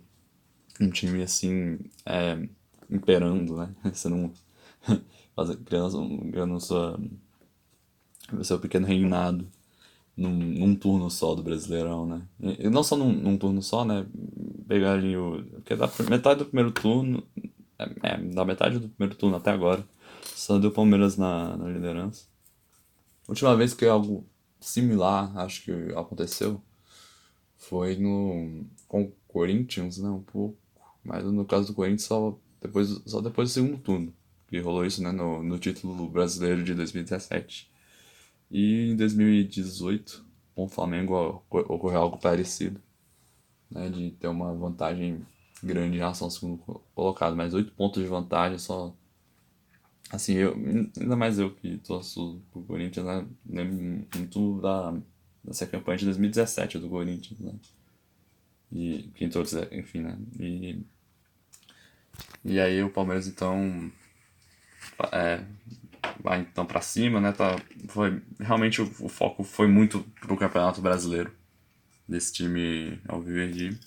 um 0.81 0.89
time 0.89 1.23
assim 1.23 1.79
é, 2.05 2.37
imperando, 2.89 3.55
né? 3.55 3.73
Você 3.93 4.09
não 4.09 4.33
criando 5.65 6.59
sua, 6.59 6.99
seu 8.43 8.59
pequeno 8.59 8.85
reinado 8.85 9.47
num, 10.19 10.29
num, 10.29 10.75
turno 10.75 11.09
só 11.09 11.33
do 11.33 11.41
Brasileirão, 11.41 12.05
né? 12.05 12.21
E 12.59 12.69
não 12.69 12.83
só 12.83 12.97
num, 12.97 13.11
num, 13.11 13.37
turno 13.37 13.61
só, 13.61 13.85
né? 13.85 14.05
Pegar 14.67 14.93
ali 14.93 15.15
o. 15.15 15.43
Porque 15.53 15.75
da 15.75 15.89
metade 16.09 16.39
do 16.39 16.45
primeiro 16.45 16.71
turno. 16.71 17.23
É, 17.77 17.85
é, 18.03 18.17
da 18.17 18.43
metade 18.43 18.77
do 18.79 18.89
primeiro 18.89 19.15
turno 19.17 19.37
até 19.37 19.51
agora. 19.51 19.83
Só 20.35 20.59
deu 20.59 20.71
Palmeiras 20.71 21.17
na, 21.17 21.55
na 21.55 21.69
liderança. 21.69 22.25
Última 23.27 23.55
vez 23.55 23.73
que 23.73 23.85
algo 23.85 24.25
similar, 24.59 25.35
acho 25.37 25.63
que 25.63 25.71
aconteceu, 25.95 26.61
foi 27.57 27.95
no. 27.95 28.65
com 28.87 29.03
o 29.03 29.13
Corinthians, 29.27 29.97
né? 29.99 30.09
Um 30.09 30.21
pouco. 30.21 30.57
Mas 31.03 31.23
no 31.23 31.45
caso 31.45 31.67
do 31.67 31.73
Corinthians, 31.73 32.03
só 32.03 32.37
depois, 32.61 32.89
só 33.05 33.21
depois 33.21 33.49
do 33.49 33.53
segundo 33.53 33.77
turno. 33.77 34.13
Que 34.49 34.59
rolou 34.59 34.85
isso, 34.85 35.01
né? 35.03 35.11
No, 35.11 35.43
no 35.43 35.59
título 35.59 36.09
brasileiro 36.09 36.63
de 36.63 36.73
2017. 36.73 37.69
E 38.51 38.89
em 38.89 38.95
2018, 38.95 40.25
com 40.55 40.65
o 40.65 40.67
Flamengo 40.67 41.43
ocorreu 41.49 42.01
algo 42.01 42.17
parecido, 42.17 42.81
né, 43.69 43.89
de 43.89 44.11
ter 44.11 44.27
uma 44.27 44.53
vantagem 44.53 45.25
grande 45.63 45.95
em 45.95 45.99
relação 45.99 46.25
ao 46.25 46.31
segundo 46.31 46.57
colocado, 46.95 47.35
mas 47.35 47.53
oito 47.53 47.71
pontos 47.73 48.01
de 48.01 48.09
vantagem 48.09 48.57
só. 48.57 48.93
Assim, 50.11 50.33
eu, 50.33 50.55
ainda 50.99 51.15
mais 51.15 51.37
eu 51.37 51.53
que 51.53 51.77
torço 51.77 52.41
pro 52.51 52.63
Corinthians, 52.63 53.05
né, 53.05 53.27
lembro 53.47 54.07
muito 54.15 54.59
da, 54.59 54.97
dessa 55.43 55.67
campanha 55.67 55.99
de 55.99 56.05
2017 56.05 56.79
do 56.79 56.89
Corinthians, 56.89 57.39
né, 57.39 57.53
e 58.71 59.11
quem 59.15 59.29
torce, 59.29 59.67
enfim, 59.71 59.99
né, 59.99 60.17
e, 60.39 60.83
e 62.43 62.59
aí 62.59 62.81
o 62.81 62.89
Palmeiras 62.89 63.27
então 63.27 63.91
é, 65.11 65.41
vai 66.21 66.41
então 66.41 66.65
para 66.65 66.81
cima, 66.81 67.19
né? 67.19 67.31
Tá, 67.31 67.57
foi, 67.87 68.21
realmente 68.39 68.81
o, 68.81 68.91
o, 68.99 69.09
foco 69.09 69.43
foi 69.43 69.67
muito 69.67 70.01
pro 70.21 70.37
Campeonato 70.37 70.81
Brasileiro 70.81 71.31
desse 72.07 72.33
time 72.33 72.99
Alviverde. 73.07 73.79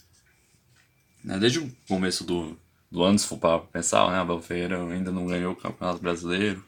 Né? 1.24 1.38
Desde 1.38 1.60
o 1.60 1.70
começo 1.88 2.24
do, 2.24 2.58
do 2.90 3.02
ano, 3.02 3.18
se 3.18 3.26
for 3.26 3.38
para 3.38 3.58
pensar, 3.60 4.10
né? 4.10 4.18
Abel 4.18 4.40
Ferreira 4.40 4.82
ainda 4.82 5.10
não 5.10 5.26
ganhou 5.26 5.52
o 5.52 5.56
Campeonato 5.56 6.00
Brasileiro. 6.00 6.64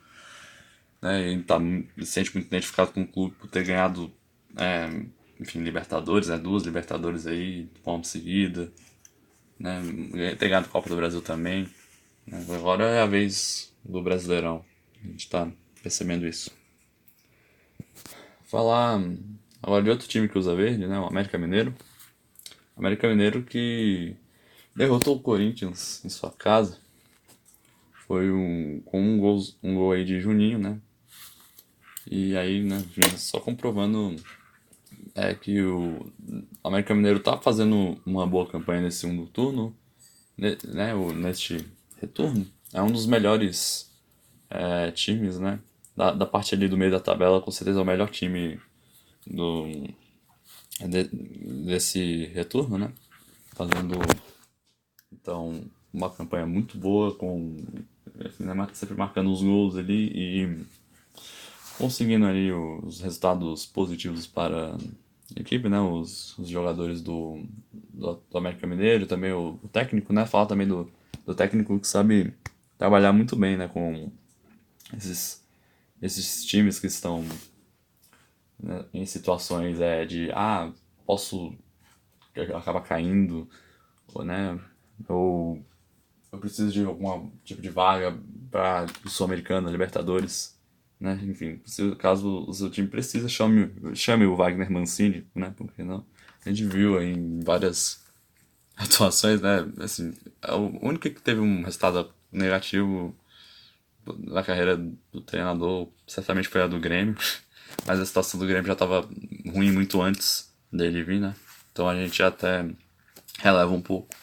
Né? 1.01 1.33
E 1.33 1.43
tá, 1.43 1.59
se 1.99 2.07
sente 2.07 2.35
muito 2.35 2.47
identificado 2.47 2.93
com 2.93 3.03
o 3.03 3.07
clube 3.07 3.35
por 3.37 3.49
ter 3.49 3.65
ganhado, 3.65 4.13
é, 4.57 4.89
enfim, 5.41 5.61
Libertadores, 5.63 6.29
né? 6.29 6.39
Duas 6.39 6.65
Libertadores 6.65 7.27
aí, 7.27 7.65
de 7.65 7.81
forma 7.81 8.05
seguida. 8.05 8.73
Né? 9.59 9.81
Ter 10.39 10.49
ganhado 10.49 10.67
a 10.67 10.71
Copa 10.71 10.89
do 10.89 10.97
Brasil 10.97 11.23
também. 11.23 11.69
Né? 12.27 12.45
Agora 12.51 12.85
é 12.85 13.03
a 13.03 13.07
vez 13.07 13.74
do 13.85 14.03
Brasileirão. 14.03 14.65
A 15.03 15.07
gente 15.07 15.29
tá 15.29 15.51
percebendo 15.83 16.27
isso. 16.27 16.51
Falar 18.45 19.01
agora 19.63 19.83
de 19.83 19.91
outro 19.91 20.09
time 20.09 20.29
que 20.29 20.39
usa 20.39 20.55
verde, 20.55 20.87
né? 20.87 20.99
O 20.99 21.07
América 21.07 21.37
Mineiro. 21.37 21.75
O 22.77 22.81
América 22.81 23.09
Mineiro 23.09 23.43
que 23.43 24.17
derrotou 24.75 25.17
o 25.17 25.21
Corinthians 25.21 26.05
em 26.05 26.09
sua 26.09 26.31
casa. 26.31 26.79
Foi 28.07 28.31
um, 28.31 28.81
com 28.85 29.01
um 29.01 29.19
gol, 29.19 29.39
um 29.63 29.75
gol 29.75 29.93
aí 29.93 30.05
de 30.05 30.21
Juninho, 30.21 30.59
né? 30.59 30.81
E 32.11 32.37
aí, 32.37 32.63
né, 32.63 32.83
só 33.17 33.41
comprovando 33.41 34.17
é 35.15 35.35
que 35.35 35.63
o 35.63 36.13
América 36.63 36.95
Mineiro 36.95 37.21
tá 37.21 37.39
fazendo 37.39 37.99
uma 38.05 38.27
boa 38.27 38.47
campanha 38.47 38.83
nesse 38.83 38.99
segundo 38.99 39.27
turno, 39.27 39.75
né, 40.37 40.57
neste 41.17 41.65
retorno. 42.01 42.47
É 42.75 42.83
um 42.83 42.91
dos 42.91 43.07
melhores 43.07 43.89
é, 44.51 44.91
times, 44.91 45.39
né? 45.39 45.61
Da, 45.97 46.11
da 46.11 46.27
parte 46.27 46.57
ali 46.57 46.69
do 46.69 46.77
meio 46.77 46.91
da 46.91 46.99
tabela, 46.99 47.41
com 47.41 47.53
certeza 47.53 47.79
é 47.79 47.83
o 47.83 47.87
melhor 47.87 48.11
time 48.11 48.61
do, 49.25 49.69
de, 50.81 51.05
desse 51.65 52.27
retorno, 52.35 52.77
né? 52.77 52.93
Fazendo 53.55 53.97
então 55.13 55.63
uma 55.93 56.11
campanha 56.11 56.47
muito 56.47 56.77
boa, 56.77 57.15
com 57.15 57.63
né, 58.41 58.69
sempre 58.73 58.97
marcando 58.97 59.31
os 59.31 59.41
gols 59.41 59.77
ali 59.77 60.11
e 60.13 60.67
conseguindo 61.79 62.27
ali 62.27 62.51
os 62.51 63.01
resultados 63.01 63.67
positivos 63.67 64.27
para 64.27 64.75
a 64.75 65.41
equipe, 65.41 65.69
né? 65.69 65.81
Os, 65.81 66.37
os 66.37 66.49
jogadores 66.49 67.01
do, 67.01 67.41
do, 67.73 68.21
do, 68.29 68.39
América 68.39 68.67
Mineiro, 68.67 69.07
também 69.07 69.31
o, 69.31 69.61
o 69.63 69.69
técnico, 69.69 70.13
né? 70.13 70.27
Fala 70.27 70.47
também 70.47 70.67
do, 70.67 70.91
do 71.25 71.37
técnico 71.37 71.79
que 71.79 71.87
sabe 71.87 72.35
trabalhar 72.79 73.13
muito 73.13 73.37
bem, 73.37 73.57
né? 73.57 73.69
Com 73.69 74.11
esses, 74.97 75.45
esses 76.01 76.45
times 76.45 76.79
que 76.79 76.87
estão 76.87 77.25
né, 78.59 78.85
em 78.93 79.07
situações 79.07 79.81
é, 79.81 80.05
de 80.05 80.31
ah, 80.33 80.73
posso 81.07 81.55
acaba 82.57 82.81
caindo, 82.81 83.49
ou, 84.13 84.25
né? 84.25 84.59
Ou 85.09 85.65
eu 86.33 86.39
preciso 86.39 86.73
de 86.73 86.85
algum 86.85 87.31
tipo 87.45 87.63
de 87.63 87.71
vaga 87.71 88.19
para 88.51 88.87
o 89.05 89.09
Sul-Americano, 89.09 89.71
Libertadores, 89.71 90.59
né? 90.99 91.21
Enfim, 91.23 91.61
se 91.65 91.95
caso 91.97 92.45
o 92.49 92.53
seu 92.53 92.71
time 92.71 92.89
precisa, 92.89 93.29
chame, 93.29 93.73
chame 93.95 94.27
o 94.27 94.37
Wagner 94.37 94.71
Mancini, 94.71 95.27
né? 95.35 95.53
Porque 95.57 95.83
não? 95.83 96.05
A 96.45 96.49
gente 96.49 96.65
viu 96.65 97.01
em 97.01 97.41
várias 97.41 98.05
atuações, 98.77 99.41
né? 99.41 99.71
Assim, 99.79 100.15
é 100.43 100.53
o 100.55 100.79
único 100.83 101.03
que 101.03 101.23
teve 101.23 101.41
um 101.41 101.63
resultado 101.63 102.13
negativo 102.35 103.17
na 104.19 104.43
carreira 104.43 104.77
do 104.77 105.21
treinador 105.21 105.89
certamente 106.07 106.49
foi 106.49 106.63
a 106.63 106.67
do 106.67 106.79
Grêmio, 106.79 107.17
mas 107.87 108.01
a 108.01 108.07
situação 108.07 108.39
do 108.39 108.47
Grêmio 108.47 108.67
já 108.67 108.75
estava 108.75 109.09
ruim 109.47 109.73
muito 109.73 110.03
antes 110.03 110.53
dele 110.73 111.03
vir, 111.03 111.21
né? 111.21 111.35
Então 111.73 111.89
a 111.89 111.95
gente 111.95 112.23
até 112.23 112.69
releva 113.39 113.73
um 113.73 113.81
pouco. 113.81 114.15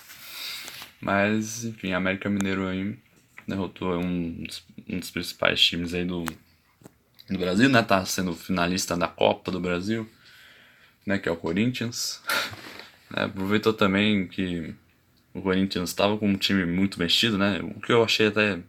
Mas, 0.99 1.65
enfim, 1.65 1.93
América 1.93 2.29
Mineiro 2.29 2.67
aí 2.67 2.97
derrotou 3.47 3.97
um 3.97 4.43
dos, 4.43 4.63
um 4.87 4.99
dos 4.99 5.09
principais 5.09 5.59
times 5.59 5.93
aí 5.93 6.05
do, 6.05 6.23
do 7.29 7.37
Brasil, 7.39 7.67
né? 7.69 7.81
Tá 7.81 8.05
sendo 8.05 8.35
finalista 8.35 8.95
da 8.95 9.07
Copa 9.07 9.51
do 9.51 9.59
Brasil, 9.59 10.07
né? 11.05 11.17
Que 11.17 11.27
é 11.27 11.31
o 11.31 11.37
Corinthians. 11.37 12.21
É, 13.13 13.23
aproveitou 13.23 13.73
também 13.73 14.25
que 14.25 14.73
o 15.33 15.41
Corinthians 15.41 15.89
estava 15.89 16.17
com 16.17 16.27
um 16.27 16.37
time 16.37 16.65
muito 16.65 16.99
mexido, 16.99 17.37
né? 17.37 17.59
O 17.61 17.79
que 17.79 17.91
eu 17.91 18.03
achei 18.03 18.27
até 18.27 18.59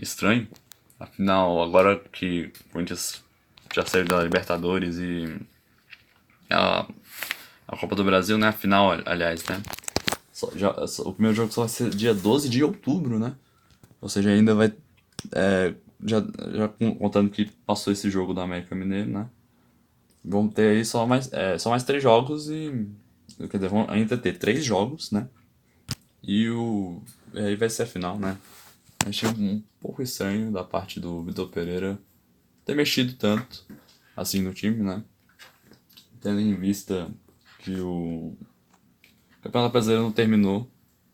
estranho. 0.00 0.48
Afinal, 0.98 1.62
agora 1.62 1.98
que 2.12 2.50
o 2.66 2.72
Corinthians 2.72 3.22
já 3.74 3.84
saiu 3.84 4.04
da 4.04 4.22
Libertadores 4.22 4.96
e 4.98 5.38
a, 6.50 6.86
a 7.66 7.76
Copa 7.76 7.94
do 7.94 8.04
Brasil, 8.04 8.38
né? 8.38 8.48
A 8.48 8.52
final, 8.52 8.92
aliás, 9.04 9.44
né? 9.44 9.62
Só, 10.32 10.50
já, 10.56 10.86
só, 10.86 11.02
o 11.02 11.12
primeiro 11.12 11.36
jogo 11.36 11.52
só 11.52 11.62
vai 11.62 11.68
ser 11.68 11.90
dia 11.90 12.14
12 12.14 12.48
de 12.48 12.64
outubro, 12.64 13.18
né? 13.18 13.34
Ou 14.00 14.08
seja, 14.08 14.30
ainda 14.30 14.54
vai. 14.54 14.72
É, 15.32 15.74
já, 16.04 16.24
já 16.52 16.68
contando 16.68 17.30
que 17.30 17.46
passou 17.66 17.92
esse 17.92 18.10
jogo 18.10 18.32
da 18.32 18.42
América 18.42 18.74
Mineiro, 18.74 19.10
né? 19.10 19.28
Vão 20.24 20.48
ter 20.48 20.76
aí 20.76 20.84
só 20.84 21.06
mais, 21.06 21.32
é, 21.32 21.58
só 21.58 21.70
mais 21.70 21.84
três 21.84 22.02
jogos 22.02 22.48
e. 22.48 22.88
Quer 23.50 23.58
dizer, 23.58 23.68
vão 23.68 23.86
ainda 23.88 24.16
ter 24.16 24.38
três 24.38 24.64
jogos, 24.64 25.10
né? 25.10 25.28
E 26.22 26.48
o. 26.50 27.02
E 27.32 27.40
aí 27.40 27.56
vai 27.56 27.70
ser 27.70 27.84
a 27.84 27.86
final, 27.86 28.18
né? 28.18 28.36
Achei 29.06 29.28
um 29.28 29.62
pouco 29.80 30.02
estranho 30.02 30.50
da 30.50 30.64
parte 30.64 30.98
do 30.98 31.22
Vitor 31.22 31.48
Pereira 31.48 31.98
ter 32.64 32.74
mexido 32.74 33.14
tanto 33.14 33.64
assim 34.16 34.42
no 34.42 34.52
time, 34.52 34.82
né? 34.82 35.02
Tendo 36.20 36.40
em 36.40 36.54
vista 36.54 37.08
que 37.60 37.78
o 37.80 38.36
Campeonato 39.42 39.72
Brasileiro 39.72 40.02
não 40.02 40.12
terminou 40.12 40.70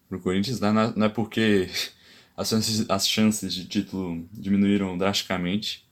pro 0.09 0.21
Corinthians, 0.21 0.61
né? 0.61 0.73
Não 0.97 1.07
é 1.07 1.09
porque 1.09 1.69
as 2.37 2.49
chances, 2.49 2.91
as 2.91 3.09
chances 3.09 3.55
de 3.55 3.67
título 3.67 4.27
diminuíram 4.33 4.97
drasticamente 4.97 5.87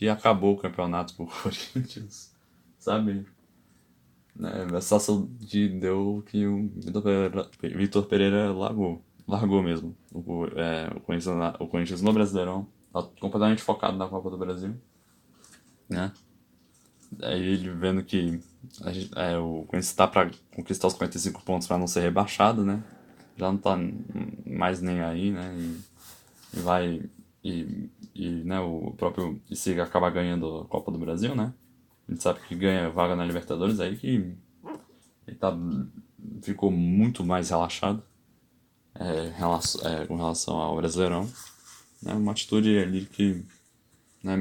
e 0.00 0.08
acabou 0.08 0.54
o 0.54 0.58
campeonato 0.58 1.14
pro 1.14 1.26
Corinthians, 1.42 2.32
sabe? 2.78 3.26
Né? 4.38 4.66
A 4.72 4.80
sensação 4.80 5.28
de 5.40 5.68
deu 5.68 6.22
que 6.26 6.46
o 6.46 6.68
Vitor 6.76 7.02
Pereira, 7.02 7.50
Vitor 7.60 8.06
Pereira 8.06 8.52
largou, 8.52 9.02
largou 9.26 9.62
mesmo 9.62 9.96
o, 10.12 10.46
é, 10.56 10.88
o, 10.94 11.00
Corinthians, 11.00 11.36
o 11.58 11.66
Corinthians 11.66 12.00
no 12.00 12.12
Brasileirão, 12.12 12.66
tá 12.92 13.02
completamente 13.20 13.62
focado 13.62 13.96
na 13.96 14.06
Copa 14.06 14.30
do 14.30 14.38
Brasil, 14.38 14.74
né? 15.88 16.12
Aí 17.22 17.42
ele 17.42 17.70
vendo 17.70 18.04
que 18.04 18.40
gente, 18.92 19.10
é, 19.16 19.36
o 19.38 19.64
Corinthians 19.66 19.86
está 19.86 20.06
para 20.06 20.30
conquistar 20.54 20.86
os 20.86 20.94
45 20.94 21.42
pontos 21.42 21.66
para 21.66 21.78
não 21.78 21.86
ser 21.86 22.00
rebaixado, 22.00 22.64
né? 22.64 22.82
Já 23.36 23.50
não 23.50 23.58
tá 23.58 23.76
mais 24.46 24.80
nem 24.80 25.00
aí, 25.00 25.30
né? 25.30 25.54
E, 25.56 26.58
e 26.58 26.60
vai. 26.60 27.02
E, 27.42 27.88
e 28.14 28.28
né, 28.44 28.60
o 28.60 28.92
próprio 28.96 29.40
se 29.52 29.80
acaba 29.80 30.10
ganhando 30.10 30.58
a 30.58 30.64
Copa 30.66 30.90
do 30.90 30.98
Brasil, 30.98 31.34
né? 31.34 31.52
A 32.08 32.12
gente 32.12 32.22
sabe 32.22 32.40
que 32.40 32.54
ganha 32.54 32.88
vaga 32.90 33.14
na 33.14 33.24
Libertadores 33.24 33.80
aí 33.80 33.96
que 33.96 34.34
ele 35.26 35.36
tá, 35.38 35.56
ficou 36.42 36.70
muito 36.70 37.22
mais 37.24 37.50
relaxado 37.50 38.02
é, 38.94 39.32
relação, 39.36 39.88
é, 39.88 40.06
com 40.06 40.16
relação 40.16 40.56
ao 40.56 40.76
Brasileirão. 40.76 41.30
Né? 42.02 42.14
Uma 42.14 42.32
atitude 42.32 42.78
ali 42.78 43.04
que 43.04 43.44
né, 44.22 44.36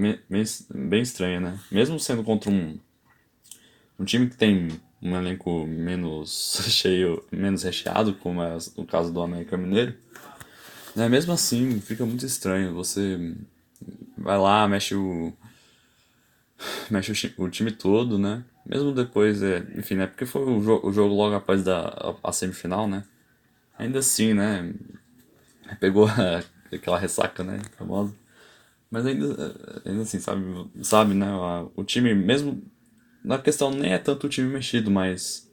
bem 0.70 1.02
estranha, 1.02 1.40
né? 1.40 1.60
Mesmo 1.72 2.00
sendo 2.00 2.24
contra 2.24 2.50
um 2.50 2.80
um 4.00 4.06
time 4.06 4.30
que 4.30 4.38
tem 4.38 4.70
um 5.02 5.16
elenco 5.16 5.66
menos 5.66 6.62
cheio, 6.70 7.24
menos 7.32 7.64
recheado, 7.64 8.14
como 8.16 8.42
é 8.42 8.58
o 8.76 8.86
caso 8.86 9.12
do 9.12 9.22
América 9.22 9.58
Mineiro, 9.58 9.96
né? 10.96 11.10
mesmo 11.10 11.34
assim 11.34 11.80
fica 11.82 12.06
muito 12.06 12.26
estranho. 12.26 12.74
Você 12.76 13.36
vai 14.18 14.38
lá, 14.38 14.68
mexe 14.68 14.96
o. 14.96 15.34
mexe 16.90 17.34
o, 17.38 17.50
time 17.50 17.72
todo, 17.72 18.18
né? 18.18 18.44
Mesmo 18.66 18.92
depois, 18.92 19.42
é, 19.42 19.66
enfim, 19.76 19.96
né? 19.96 20.08
Porque 20.08 20.26
foi 20.26 20.44
o, 20.44 20.62
jo 20.62 20.80
o 20.84 20.92
jogo 20.92 21.14
logo 21.14 21.36
após 21.36 21.64
da, 21.64 21.88
a, 21.88 22.30
a, 22.30 22.32
semifinal, 22.32 22.88
né? 22.88 23.04
Ainda 23.78 24.00
assim, 24.00 24.34
né? 24.34 24.74
Pegou 25.80 26.08
a, 26.08 26.44
aquela 26.74 27.00
ressaca, 27.00 27.44
né? 27.44 27.60
Famosa. 27.78 28.14
Mas 28.90 29.06
ainda, 29.06 29.28
ainda 29.86 30.02
assim, 30.02 30.20
sabe, 30.20 30.44
sabe, 30.82 31.14
né? 31.14 31.28
O 31.76 31.84
time, 31.84 32.14
mesmo 32.16 32.64
na 33.24 33.38
questão 33.38 33.70
nem 33.72 33.94
é 33.94 33.98
tanto 33.98 34.28
o 34.28 34.30
time 34.30 34.48
mexido, 34.48 34.90
mas 34.90 35.52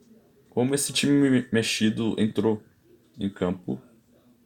como 0.49 0.73
esse 0.73 0.93
time 0.93 1.45
mexido 1.51 2.15
entrou 2.17 2.63
em 3.19 3.29
campo 3.29 3.81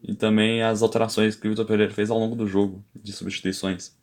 e 0.01 0.15
também 0.15 0.63
as 0.63 0.81
alterações 0.81 1.35
que 1.35 1.47
o 1.47 1.51
Vitor 1.51 1.65
Pereira 1.65 1.93
fez 1.93 2.09
ao 2.09 2.17
longo 2.17 2.35
do 2.35 2.47
jogo 2.47 2.83
de 2.95 3.13
substituições. 3.13 3.95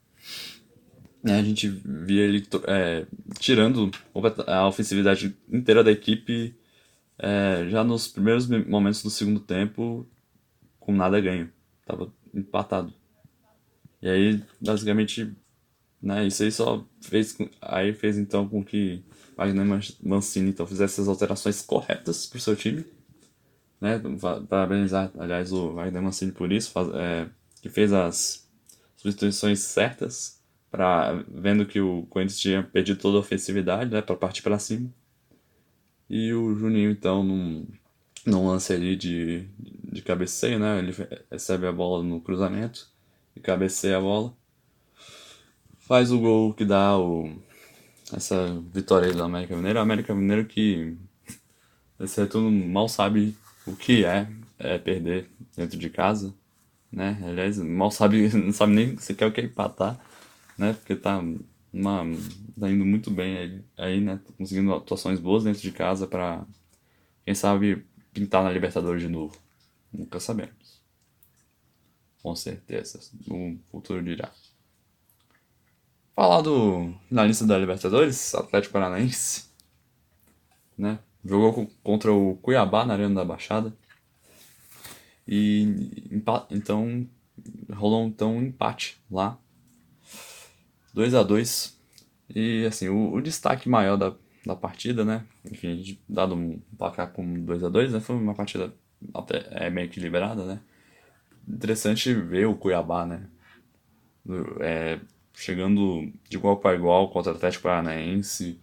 A 1.24 1.42
gente 1.42 1.68
via 1.68 2.22
ele 2.22 2.46
é, 2.68 3.06
tirando 3.38 3.90
a 4.46 4.68
ofensividade 4.68 5.36
inteira 5.50 5.82
da 5.82 5.90
equipe 5.90 6.54
é, 7.18 7.66
já 7.68 7.82
nos 7.82 8.06
primeiros 8.06 8.46
momentos 8.46 9.02
do 9.02 9.10
segundo 9.10 9.40
tempo 9.40 10.06
com 10.78 10.92
nada 10.92 11.20
ganho. 11.20 11.50
Tava 11.84 12.12
empatado. 12.32 12.92
E 14.00 14.08
aí, 14.08 14.42
basicamente, 14.60 15.34
né, 16.00 16.26
isso 16.26 16.42
aí 16.42 16.52
só 16.52 16.86
fez, 17.00 17.36
aí 17.60 17.92
fez 17.92 18.18
então 18.18 18.48
com 18.48 18.64
que 18.64 19.02
Wagner 19.36 19.66
Mancini 20.02 20.50
então 20.50 20.66
fizesse 20.66 21.00
as 21.00 21.08
alterações 21.08 21.62
corretas 21.62 22.26
para 22.26 22.38
o 22.38 22.40
seu 22.40 22.54
time, 22.54 22.84
né? 23.80 24.00
Parabenizar, 24.48 25.10
aliás, 25.18 25.52
o 25.52 25.74
Wagner 25.74 26.02
Mancini 26.02 26.32
por 26.32 26.52
isso, 26.52 26.70
faz, 26.70 26.88
é, 26.94 27.28
que 27.60 27.68
fez 27.68 27.92
as 27.92 28.48
substituições 28.96 29.60
certas, 29.60 30.35
vendo 31.28 31.66
que 31.66 31.80
o 31.80 32.06
Corinthians 32.06 32.40
tinha 32.40 32.62
perdido 32.62 33.00
toda 33.00 33.16
a 33.16 33.20
ofensividade, 33.20 33.90
né? 33.90 34.02
Para 34.02 34.16
partir 34.16 34.42
para 34.42 34.58
cima. 34.58 34.90
E 36.08 36.32
o 36.32 36.54
Juninho, 36.54 36.90
então, 36.90 37.22
num, 37.24 37.66
num 38.24 38.46
lance 38.48 38.72
ali 38.72 38.96
de, 38.96 39.48
de 39.58 40.02
cabeceio, 40.02 40.58
né? 40.58 40.78
Ele 40.78 40.92
recebe 41.30 41.66
a 41.66 41.72
bola 41.72 42.02
no 42.02 42.20
cruzamento 42.20 42.88
e 43.34 43.40
cabeceia 43.40 43.98
a 43.98 44.00
bola. 44.00 44.34
Faz 45.78 46.10
o 46.10 46.18
gol 46.18 46.52
que 46.54 46.64
dá 46.64 46.98
o, 46.98 47.32
essa 48.12 48.62
vitória 48.72 49.12
do 49.12 49.22
América 49.22 49.56
Mineiro. 49.56 49.78
O 49.78 49.82
América 49.82 50.14
Mineiro 50.14 50.46
que 50.46 50.96
esse 51.98 52.20
retorno 52.20 52.50
mal 52.50 52.88
sabe 52.88 53.36
o 53.66 53.74
que 53.74 54.04
é, 54.04 54.28
é 54.58 54.78
perder 54.78 55.28
dentro 55.56 55.78
de 55.78 55.90
casa, 55.90 56.34
né? 56.92 57.18
Aliás, 57.24 57.58
mal 57.58 57.90
sabe, 57.90 58.28
não 58.36 58.52
sabe 58.52 58.72
nem 58.74 58.96
sequer 58.98 59.26
o 59.26 59.32
que 59.32 59.40
é 59.40 59.44
empatar, 59.44 59.98
né? 60.56 60.72
Porque 60.74 60.96
tá, 60.96 61.18
uma, 61.72 62.04
tá 62.58 62.70
indo 62.70 62.84
muito 62.84 63.10
bem 63.10 63.36
aí, 63.36 63.64
aí, 63.76 64.00
né? 64.00 64.20
Conseguindo 64.36 64.72
atuações 64.74 65.20
boas 65.20 65.44
dentro 65.44 65.60
de 65.60 65.72
casa 65.72 66.06
para 66.06 66.44
quem 67.24 67.34
sabe 67.34 67.86
pintar 68.12 68.42
na 68.42 68.50
Libertadores 68.50 69.02
de 69.02 69.08
novo. 69.08 69.36
Nunca 69.92 70.20
sabemos. 70.20 70.82
Com 72.22 72.34
certeza. 72.34 73.00
O 73.28 73.56
futuro 73.70 74.02
dirá. 74.02 74.32
Falar 76.14 76.40
do 76.40 76.94
finalista 77.08 77.46
da 77.46 77.58
Libertadores, 77.58 78.34
Atlético 78.34 78.72
Paranaense, 78.72 79.50
né? 80.76 80.98
Jogou 81.24 81.70
contra 81.82 82.12
o 82.12 82.36
Cuiabá 82.36 82.86
na 82.86 82.94
Arena 82.94 83.16
da 83.16 83.24
Baixada. 83.24 83.76
E 85.28 86.06
então 86.50 87.06
rolou 87.74 88.06
então 88.06 88.36
um 88.36 88.42
empate 88.42 88.98
lá. 89.10 89.38
2 90.96 91.14
a 91.14 91.22
2 91.22 91.78
E 92.34 92.64
assim, 92.66 92.88
o, 92.88 93.12
o, 93.12 93.20
destaque 93.20 93.68
maior 93.68 93.96
da, 93.96 94.14
da 94.44 94.56
partida, 94.56 95.04
né? 95.04 95.24
Enfim, 95.44 95.98
dado 96.08 96.34
um 96.34 96.58
placar 96.76 97.12
com 97.12 97.44
2 97.44 97.62
a 97.62 97.68
2 97.68 97.92
né? 97.92 98.00
Foi 98.00 98.16
uma 98.16 98.34
partida 98.34 98.74
até 99.14 99.46
é, 99.50 99.70
meio 99.70 99.84
equilibrada, 99.84 100.44
né? 100.46 100.60
Interessante 101.46 102.12
ver 102.14 102.46
o 102.46 102.56
Cuiabá, 102.56 103.06
né? 103.06 103.28
É, 104.60 104.98
chegando 105.34 106.10
de 106.28 106.36
igual 106.36 106.56
para 106.56 106.74
igual 106.74 107.10
contra 107.10 107.32
o 107.32 107.36
Atlético 107.36 107.64
Paranaense, 107.64 108.58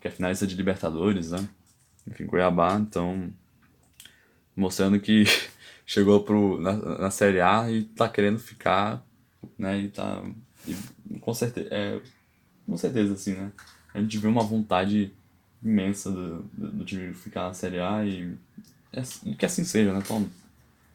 que 0.00 0.06
é 0.06 0.10
finalista 0.10 0.46
de 0.46 0.54
Libertadores, 0.54 1.32
né? 1.32 1.48
enfim, 2.06 2.26
Cuiabá, 2.26 2.74
então 2.76 3.32
mostrando 4.54 5.00
que 5.00 5.24
chegou 5.86 6.22
pro, 6.22 6.60
na, 6.60 6.74
na 6.98 7.10
Série 7.10 7.40
A 7.40 7.70
e 7.70 7.84
tá 7.84 8.08
querendo 8.08 8.38
ficar, 8.38 9.04
né, 9.58 9.78
e 9.78 9.88
tá, 9.88 10.22
e, 10.66 11.18
com 11.18 11.34
certeza, 11.34 11.68
é, 11.70 12.00
com 12.66 12.76
certeza, 12.76 13.14
assim, 13.14 13.34
né, 13.34 13.52
a 13.92 14.00
gente 14.00 14.18
vê 14.18 14.28
uma 14.28 14.42
vontade 14.42 15.12
imensa 15.62 16.10
do, 16.10 16.42
do, 16.42 16.72
do 16.72 16.84
time 16.84 17.12
ficar 17.14 17.48
na 17.48 17.54
Série 17.54 17.80
A 17.80 18.04
e, 18.04 18.36
e 19.24 19.34
que 19.34 19.46
assim 19.46 19.64
seja, 19.64 19.92
né, 19.92 20.02
Tom, 20.06 20.26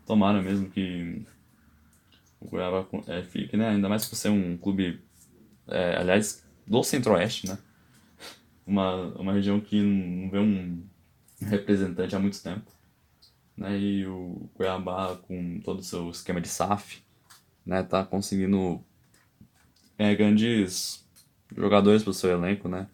tomara 0.06 0.42
mesmo 0.42 0.70
que 0.70 1.26
o 2.40 2.48
Cuiabá 2.48 2.86
é, 3.08 3.24
fique, 3.24 3.58
né, 3.58 3.70
ainda 3.70 3.90
mais 3.90 4.06
por 4.06 4.16
ser 4.16 4.30
um 4.30 4.58
clube, 4.58 5.00
é, 5.68 5.98
aliás, 5.98 6.44
do 6.66 6.84
Centro-Oeste, 6.84 7.48
né, 7.48 7.58
uma, 8.66 9.08
uma 9.18 9.34
região 9.34 9.60
que 9.60 9.82
não 9.82 10.30
vê 10.30 10.40
um 10.40 10.84
representante 11.42 12.16
há 12.16 12.20
muito 12.20 12.42
tempo. 12.42 12.72
Né? 13.58 13.78
E 13.78 14.06
o 14.06 14.50
Cuiabá, 14.54 15.16
com 15.16 15.60
todo 15.62 15.80
o 15.80 15.84
seu 15.84 16.10
esquema 16.10 16.42
de 16.42 16.48
SAF, 16.48 17.04
né, 17.66 17.84
tá 17.84 18.04
conseguindo 18.04 18.84
é, 19.98 20.16
grandes 20.16 21.06
jogadores 21.56 22.04
para 22.04 22.12
o 22.12 22.14
seu 22.14 22.32
elenco, 22.32 22.68
né? 22.68 22.88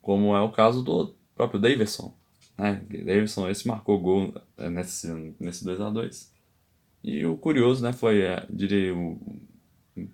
Como 0.00 0.34
é 0.36 0.40
o 0.40 0.50
caso 0.52 0.82
do 0.82 1.14
próprio 1.34 1.60
Davidson. 1.60 2.14
Né? 2.56 2.82
Davidson, 3.04 3.48
esse 3.48 3.66
marcou 3.66 3.98
gol 3.98 4.34
é, 4.56 4.70
nesse, 4.70 5.12
nesse 5.40 5.64
2 5.64 5.80
a 5.80 5.90
2 5.90 6.32
E 7.02 7.26
o 7.26 7.36
curioso, 7.36 7.82
né, 7.82 7.92
foi, 7.92 8.22
é, 8.22 8.46
diria, 8.48 8.94
o 8.94 9.18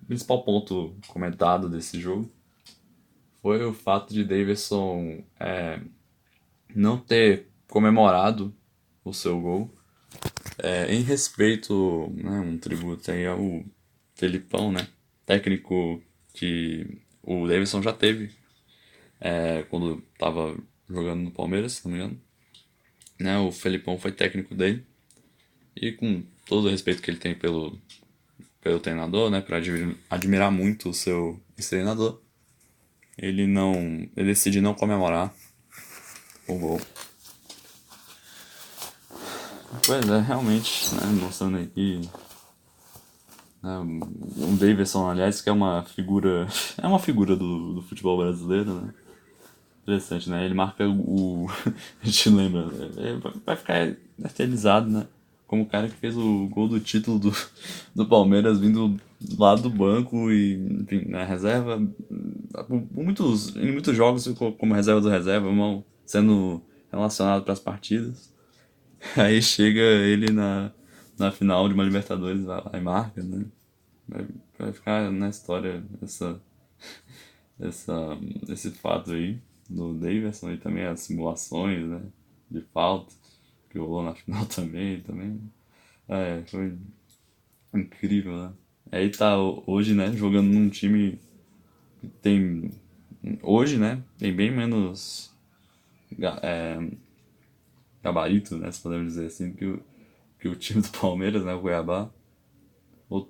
principal 0.07 0.43
ponto 0.43 0.95
comentado 1.07 1.69
desse 1.69 1.99
jogo 1.99 2.31
foi 3.41 3.65
o 3.65 3.73
fato 3.73 4.13
de 4.13 4.23
Davidson 4.23 5.23
é, 5.39 5.81
não 6.75 6.97
ter 6.97 7.47
comemorado 7.67 8.53
o 9.03 9.13
seu 9.13 9.39
gol. 9.41 9.73
É, 10.57 10.93
em 10.93 11.01
respeito, 11.01 12.11
né, 12.13 12.39
um 12.39 12.57
tributo 12.57 13.09
aí 13.09 13.25
ao 13.25 13.63
Felipão, 14.13 14.71
né, 14.71 14.87
técnico 15.31 16.03
que 16.33 16.85
o 17.23 17.47
Davidson 17.47 17.81
já 17.81 17.93
teve 17.93 18.31
é, 19.19 19.63
quando 19.69 20.03
estava 20.11 20.57
jogando 20.89 21.21
no 21.21 21.31
Palmeiras, 21.31 21.73
se 21.73 21.85
não 21.85 21.91
me 21.93 21.99
engano. 21.99 22.21
Né, 23.17 23.37
o 23.37 23.51
Felipão 23.51 23.97
foi 23.97 24.11
técnico 24.11 24.53
dele 24.53 24.85
e 25.75 25.93
com 25.93 26.21
todo 26.45 26.65
o 26.65 26.69
respeito 26.69 27.01
que 27.01 27.09
ele 27.09 27.17
tem 27.19 27.33
pelo, 27.33 27.79
pelo 28.59 28.79
treinador, 28.79 29.29
né, 29.29 29.39
para 29.39 29.61
admirar, 30.09 30.51
muito 30.51 30.89
o 30.89 30.93
seu 30.93 31.41
treinador, 31.69 32.19
ele 33.17 33.47
não, 33.47 33.75
ele 34.17 34.27
decide 34.27 34.59
não 34.59 34.73
comemorar 34.73 35.33
o 36.47 36.57
gol. 36.57 36.81
Pois 39.85 40.09
é, 40.09 40.19
realmente, 40.19 40.93
né, 40.95 41.05
mostrando 41.21 41.57
aqui 41.57 42.01
um 43.63 44.55
Davidson, 44.55 45.09
aliás, 45.09 45.41
que 45.41 45.49
é 45.49 45.51
uma 45.51 45.83
figura, 45.83 46.47
é 46.81 46.87
uma 46.87 46.99
figura 46.99 47.35
do, 47.35 47.75
do 47.75 47.81
futebol 47.81 48.17
brasileiro, 48.17 48.73
né? 48.73 48.93
Interessante, 49.83 50.29
né? 50.29 50.45
Ele 50.45 50.53
marca 50.53 50.87
o. 50.87 51.47
a 52.01 52.05
gente 52.05 52.29
lembra, 52.29 52.69
é, 52.97 53.17
vai 53.45 53.55
ficar 53.55 53.95
eternizado, 54.23 54.89
né? 54.89 55.07
Como 55.47 55.63
o 55.63 55.65
cara 55.65 55.89
que 55.89 55.95
fez 55.95 56.15
o 56.15 56.47
gol 56.47 56.67
do 56.67 56.79
título 56.79 57.19
do, 57.19 57.31
do 57.93 58.05
Palmeiras 58.05 58.59
vindo 58.59 58.99
lá 59.37 59.55
do 59.55 59.69
banco 59.69 60.31
e, 60.31 60.55
enfim, 60.81 61.05
na 61.07 61.23
reserva. 61.23 61.81
Muitos, 62.91 63.55
em 63.55 63.71
muitos 63.71 63.95
jogos 63.95 64.27
como 64.57 64.73
reserva 64.73 65.01
do 65.01 65.09
reserva, 65.09 65.49
sendo 66.05 66.61
relacionado 66.91 67.43
para 67.43 67.53
as 67.53 67.59
partidas. 67.59 68.31
Aí 69.15 69.41
chega 69.41 69.81
ele 69.81 70.31
na, 70.31 70.71
na 71.21 71.31
final 71.31 71.67
de 71.67 71.73
uma 71.75 71.83
Libertadores, 71.83 72.43
vai 72.43 72.61
lá 72.63 72.71
e 72.73 72.81
marca, 72.81 73.23
né? 73.23 73.45
Vai, 74.07 74.27
vai 74.57 74.73
ficar 74.73 75.11
na 75.11 75.29
história 75.29 75.83
essa, 76.01 76.41
essa, 77.59 78.17
esse 78.49 78.71
fato 78.71 79.11
aí 79.11 79.39
do 79.69 79.93
Davidson 79.93 80.51
e 80.51 80.57
também 80.57 80.85
as 80.85 81.01
simulações, 81.01 81.87
né? 81.87 82.01
De 82.49 82.61
falta, 82.73 83.13
que 83.69 83.77
rolou 83.77 84.03
na 84.03 84.15
final 84.15 84.45
também, 84.47 85.01
também. 85.01 85.39
É, 86.09 86.43
foi 86.47 86.77
incrível, 87.73 88.35
né? 88.35 88.53
Aí 88.91 89.09
tá 89.09 89.37
hoje, 89.37 89.93
né, 89.93 90.11
jogando 90.11 90.47
num 90.47 90.69
time 90.69 91.17
que 92.01 92.07
tem. 92.07 92.71
Hoje, 93.41 93.77
né, 93.77 94.03
tem 94.17 94.35
bem 94.35 94.51
menos. 94.51 95.31
É, 96.41 96.77
gabarito, 98.03 98.57
né, 98.57 98.69
se 98.71 98.81
podemos 98.81 99.13
dizer 99.13 99.27
assim, 99.27 99.53
que 99.53 99.65
o, 99.65 99.81
que 100.41 100.47
o 100.49 100.55
time 100.55 100.81
do 100.81 100.89
Palmeiras, 100.89 101.45
né, 101.45 101.53
o 101.53 101.61
Cuiabá, 101.61 102.09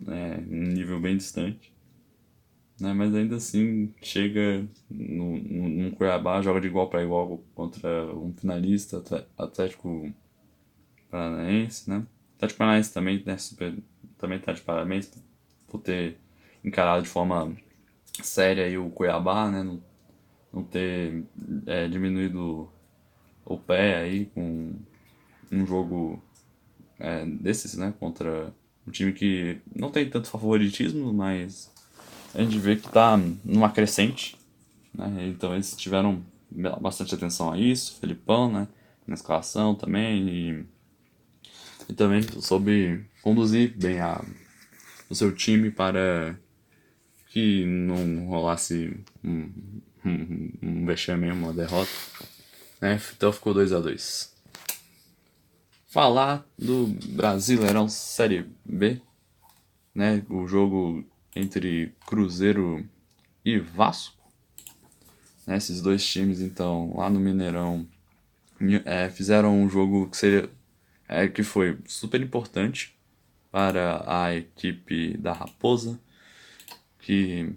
é, 0.08 0.40
um 0.50 0.64
nível 0.74 1.00
bem 1.00 1.18
distante. 1.18 1.72
Né, 2.80 2.94
mas 2.94 3.14
ainda 3.14 3.36
assim 3.36 3.94
chega 4.02 4.66
no, 4.90 5.38
no 5.38 5.92
Cuiabá, 5.92 6.42
joga 6.42 6.62
de 6.62 6.68
igual 6.68 6.90
para 6.90 7.04
igual 7.04 7.44
contra 7.54 8.06
um 8.16 8.34
finalista, 8.34 9.04
Atlético 9.38 10.12
Paranaense, 11.12 11.88
né? 11.90 12.08
Atlético 12.38 12.58
Paranaense 12.58 12.94
também, 12.94 13.22
né, 13.24 13.38
super, 13.38 13.78
também 14.18 14.40
tá 14.40 14.54
de 14.54 14.62
parabéns 14.62 15.12
por 15.68 15.80
ter 15.82 16.18
encarado 16.64 17.04
de 17.04 17.10
forma 17.10 17.56
séria 18.24 18.66
aí 18.66 18.78
o 18.78 18.90
Cuiabá, 18.90 19.52
né? 19.52 19.62
Não, 19.62 19.84
não 20.52 20.64
ter 20.64 21.24
é, 21.68 21.88
diminuído 21.88 22.72
o 23.46 23.58
pé 23.58 23.98
aí 23.98 24.26
com 24.28 24.74
um 25.52 25.66
jogo 25.68 26.24
é, 27.02 27.26
desses, 27.26 27.76
né? 27.76 27.94
Contra 28.00 28.54
um 28.88 28.92
time 28.92 29.12
que 29.12 29.58
não 29.76 29.90
tem 29.90 30.10
tanto 30.10 30.30
favoritismo, 30.30 31.12
mas 31.12 31.72
a 32.34 32.42
gente 32.42 32.58
vê 32.60 32.76
que 32.76 32.90
tá 32.90 33.20
numa 33.44 33.72
crescente, 33.72 34.38
né? 34.94 35.28
Então 35.28 35.54
eles 35.54 35.76
tiveram 35.76 36.24
bastante 36.80 37.16
atenção 37.16 37.52
a 37.52 37.58
isso, 37.58 37.98
Felipão, 38.00 38.52
né? 38.52 38.68
Na 39.08 39.16
escalação 39.16 39.74
também 39.74 40.30
e, 40.30 40.66
e 41.90 41.94
também 41.94 42.22
soube 42.40 43.04
conduzir 43.24 43.76
bem 43.76 44.00
a, 44.00 44.24
o 45.10 45.16
seu 45.16 45.34
time 45.34 45.72
para 45.72 46.38
que 47.30 47.66
não 47.66 48.28
rolasse 48.28 48.96
um, 49.24 49.50
um, 50.06 50.52
um 50.62 50.86
vexame, 50.86 51.32
uma 51.32 51.52
derrota. 51.52 51.90
Né? 52.80 53.00
Então 53.16 53.32
ficou 53.32 53.54
2 53.54 53.74
a 53.74 53.80
2 53.80 54.32
falar 55.92 56.48
do 56.58 56.88
Brasileirão 57.10 57.90
Série 57.90 58.50
B, 58.64 59.02
né? 59.94 60.24
O 60.30 60.48
jogo 60.48 61.04
entre 61.36 61.94
Cruzeiro 62.08 62.88
e 63.44 63.60
Vasco. 63.60 64.18
Né? 65.46 65.58
Esses 65.58 65.82
dois 65.82 66.06
times, 66.06 66.40
então, 66.40 66.94
lá 66.96 67.10
no 67.10 67.20
Mineirão, 67.20 67.86
é, 68.86 69.10
fizeram 69.10 69.62
um 69.62 69.70
jogo 69.70 70.08
que 70.10 70.16
seria 70.16 70.50
é, 71.10 71.28
que 71.28 71.44
foi 71.44 71.78
super 71.86 72.22
importante 72.22 72.96
para 73.52 74.02
a 74.08 74.34
equipe 74.34 75.18
da 75.18 75.34
Raposa, 75.34 76.00
que 77.00 77.54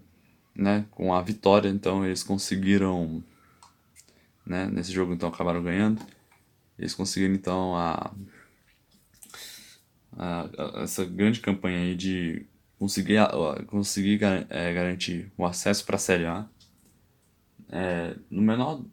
né, 0.52 0.86
com 0.90 1.14
a 1.14 1.22
vitória, 1.22 1.68
então 1.68 2.04
eles 2.04 2.24
conseguiram, 2.24 3.22
né, 4.44 4.66
nesse 4.66 4.90
jogo 4.90 5.14
então 5.14 5.28
acabaram 5.28 5.62
ganhando, 5.62 6.04
eles 6.78 6.94
conseguiram 6.94 7.34
então 7.34 7.76
a, 7.76 8.14
a, 10.16 10.78
a 10.78 10.82
essa 10.82 11.04
grande 11.04 11.40
campanha 11.40 11.78
aí 11.78 11.94
de 11.94 12.46
conseguir, 12.78 13.18
conseguir 13.66 14.20
é, 14.50 14.72
garantir 14.72 15.32
o 15.37 15.44
acesso 15.44 15.84
para 15.84 15.96
a 15.96 15.98
Série 15.98 16.26
A 16.26 16.48
é, 17.70 18.16
no 18.30 18.42
menor, 18.42 18.84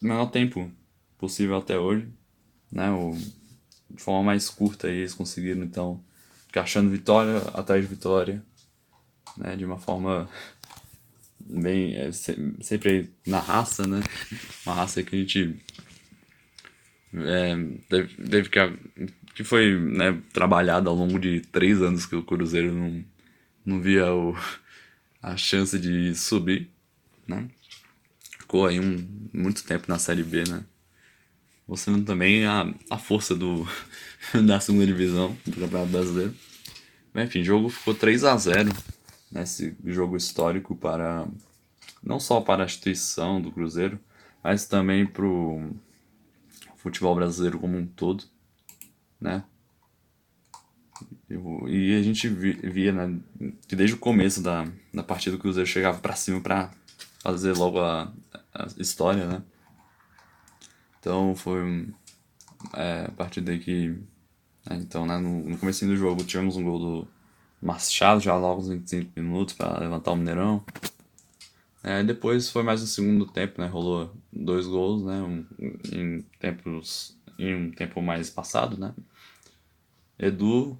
menor 0.00 0.26
tempo 0.26 0.70
possível 1.16 1.56
até 1.56 1.78
hoje, 1.78 2.08
né, 2.70 2.90
o, 2.90 3.16
de 3.90 4.02
forma 4.02 4.22
mais 4.22 4.48
curta 4.48 4.86
aí, 4.86 4.98
eles 4.98 5.14
conseguiram 5.14 5.62
então 5.62 6.02
achando 6.54 6.90
vitória 6.90 7.38
atrás 7.54 7.82
de 7.82 7.88
vitória, 7.88 8.44
né, 9.36 9.56
de 9.56 9.64
uma 9.64 9.78
forma 9.78 10.28
bem 11.38 11.94
é, 11.94 12.10
sempre 12.12 13.12
na 13.26 13.38
raça, 13.38 13.86
né, 13.86 14.00
uma 14.66 14.74
raça 14.74 15.02
que 15.02 15.14
a 15.14 15.18
gente 15.18 15.58
é, 17.14 17.56
teve, 17.88 18.14
teve 18.28 18.48
que 18.48 18.58
que 19.34 19.44
foi 19.44 19.78
né, 19.78 20.20
trabalhada 20.32 20.90
ao 20.90 20.94
longo 20.94 21.18
de 21.18 21.40
três 21.40 21.80
anos 21.80 22.04
que 22.04 22.16
o 22.16 22.22
Cruzeiro 22.22 22.72
não, 22.72 23.04
não 23.64 23.80
via 23.80 24.12
o, 24.12 24.36
a 25.22 25.36
chance 25.36 25.78
de 25.78 26.14
subir, 26.14 26.68
né? 27.26 27.48
Ficou 28.38 28.66
aí 28.66 28.80
um, 28.80 29.06
muito 29.32 29.64
tempo 29.64 29.86
na 29.88 29.98
Série 29.98 30.22
B, 30.22 30.44
né? 30.48 30.64
mostrando 31.70 32.04
também 32.04 32.44
a, 32.44 32.68
a 32.90 32.98
força 32.98 33.34
do, 33.34 33.66
da 34.44 34.58
segunda 34.58 34.84
divisão 34.84 35.36
do 35.46 35.60
Campeonato 35.60 35.92
Brasileiro. 35.92 36.34
Mas, 37.14 37.28
enfim, 37.28 37.40
o 37.42 37.44
jogo 37.44 37.68
ficou 37.68 37.94
3 37.94 38.24
a 38.24 38.36
0 38.36 38.70
nesse 39.30 39.76
jogo 39.84 40.16
histórico 40.16 40.74
para 40.74 41.26
não 42.02 42.18
só 42.18 42.40
para 42.40 42.64
a 42.64 42.66
instituição 42.66 43.40
do 43.40 43.52
Cruzeiro, 43.52 44.00
mas 44.42 44.66
também 44.66 45.06
para 45.06 45.24
o 45.24 45.70
futebol 46.82 47.14
brasileiro 47.14 47.58
como 47.58 47.76
um 47.76 47.86
todo, 47.86 48.24
né? 49.20 49.44
E 51.28 51.96
a 51.96 52.02
gente 52.02 52.28
via 52.28 52.92
né, 52.92 53.18
que 53.68 53.76
desde 53.76 53.94
o 53.94 53.98
começo 53.98 54.42
da, 54.42 54.66
da 54.92 55.02
partida 55.02 55.36
o 55.36 55.38
Cruzeiro 55.38 55.68
chegava 55.68 55.98
para 55.98 56.16
cima 56.16 56.40
para 56.40 56.70
fazer 57.22 57.56
logo 57.56 57.80
a, 57.80 58.12
a 58.52 58.66
história, 58.78 59.26
né? 59.26 59.42
Então 60.98 61.34
foi 61.34 61.88
é, 62.74 63.06
a 63.06 63.12
partir 63.12 63.40
daí 63.40 63.58
que. 63.58 63.96
É, 64.68 64.74
então, 64.74 65.06
né, 65.06 65.16
no, 65.18 65.48
no 65.48 65.56
começo 65.56 65.86
do 65.86 65.96
jogo 65.96 66.24
tivemos 66.24 66.56
um 66.56 66.64
gol 66.64 66.78
do 66.78 67.08
Machado 67.62 68.20
já 68.20 68.36
logo 68.36 68.60
nos 68.60 68.68
25 68.68 69.12
minutos 69.16 69.54
para 69.54 69.78
levantar 69.78 70.12
o 70.12 70.16
Mineirão. 70.16 70.64
É, 71.82 72.02
depois 72.02 72.50
foi 72.50 72.62
mais 72.62 72.80
no 72.80 72.86
segundo 72.86 73.26
tempo, 73.26 73.60
né? 73.60 73.66
Rolou 73.66 74.14
dois 74.32 74.66
gols, 74.66 75.02
né? 75.04 75.22
Um, 75.22 75.46
em 75.92 76.22
tempos 76.38 77.16
em 77.38 77.54
um 77.54 77.70
tempo 77.70 78.02
mais 78.02 78.28
passado, 78.28 78.78
né? 78.78 78.94
Edu 80.18 80.78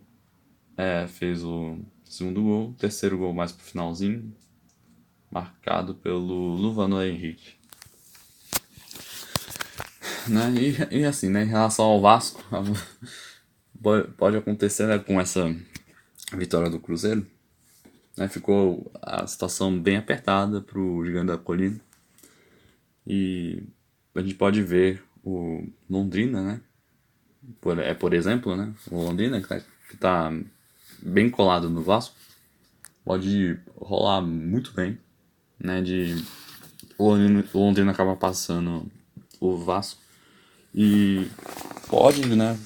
é, 0.76 1.06
fez 1.06 1.42
o 1.42 1.78
segundo 2.04 2.42
gol, 2.42 2.74
terceiro 2.78 3.16
gol 3.16 3.32
mais 3.32 3.52
pro 3.52 3.64
finalzinho, 3.64 4.34
marcado 5.30 5.94
pelo 5.94 6.54
Luvano 6.54 7.02
Henrique 7.02 7.60
né? 10.28 10.52
E, 10.90 11.00
e 11.00 11.04
assim, 11.04 11.28
né? 11.28 11.42
Em 11.42 11.48
relação 11.48 11.84
ao 11.84 12.00
Vasco, 12.00 12.42
pode 14.16 14.36
acontecer 14.36 14.86
né, 14.86 14.98
com 14.98 15.20
essa 15.20 15.54
vitória 16.34 16.70
do 16.70 16.80
Cruzeiro. 16.80 17.26
Ficou 18.28 18.90
a 19.00 19.26
situação 19.26 19.78
bem 19.78 19.96
apertada 19.96 20.60
para 20.60 20.78
o 20.78 21.04
Gigante 21.04 21.28
da 21.28 21.38
Colina. 21.38 21.80
E 23.06 23.62
a 24.14 24.20
gente 24.20 24.34
pode 24.34 24.62
ver 24.62 25.02
o 25.24 25.66
Londrina, 25.88 26.42
né? 26.42 26.60
Por, 27.60 27.78
é 27.78 27.94
por 27.94 28.12
exemplo, 28.12 28.54
né? 28.56 28.74
O 28.90 29.02
Londrina 29.02 29.40
que 29.40 29.48
tá, 29.48 29.60
que 29.88 29.96
tá 29.96 30.32
bem 31.02 31.30
colado 31.30 31.70
no 31.70 31.82
Vasco. 31.82 32.14
Pode 33.04 33.58
rolar 33.76 34.20
muito 34.20 34.72
bem, 34.72 34.98
né? 35.58 35.80
De 35.80 36.22
o 36.98 37.08
Londrina, 37.08 37.44
Londrina 37.54 37.92
acaba 37.92 38.14
passando 38.14 38.86
o 39.40 39.56
Vasco 39.56 40.00
e 40.74 41.26
pode, 41.88 42.26
né, 42.26 42.58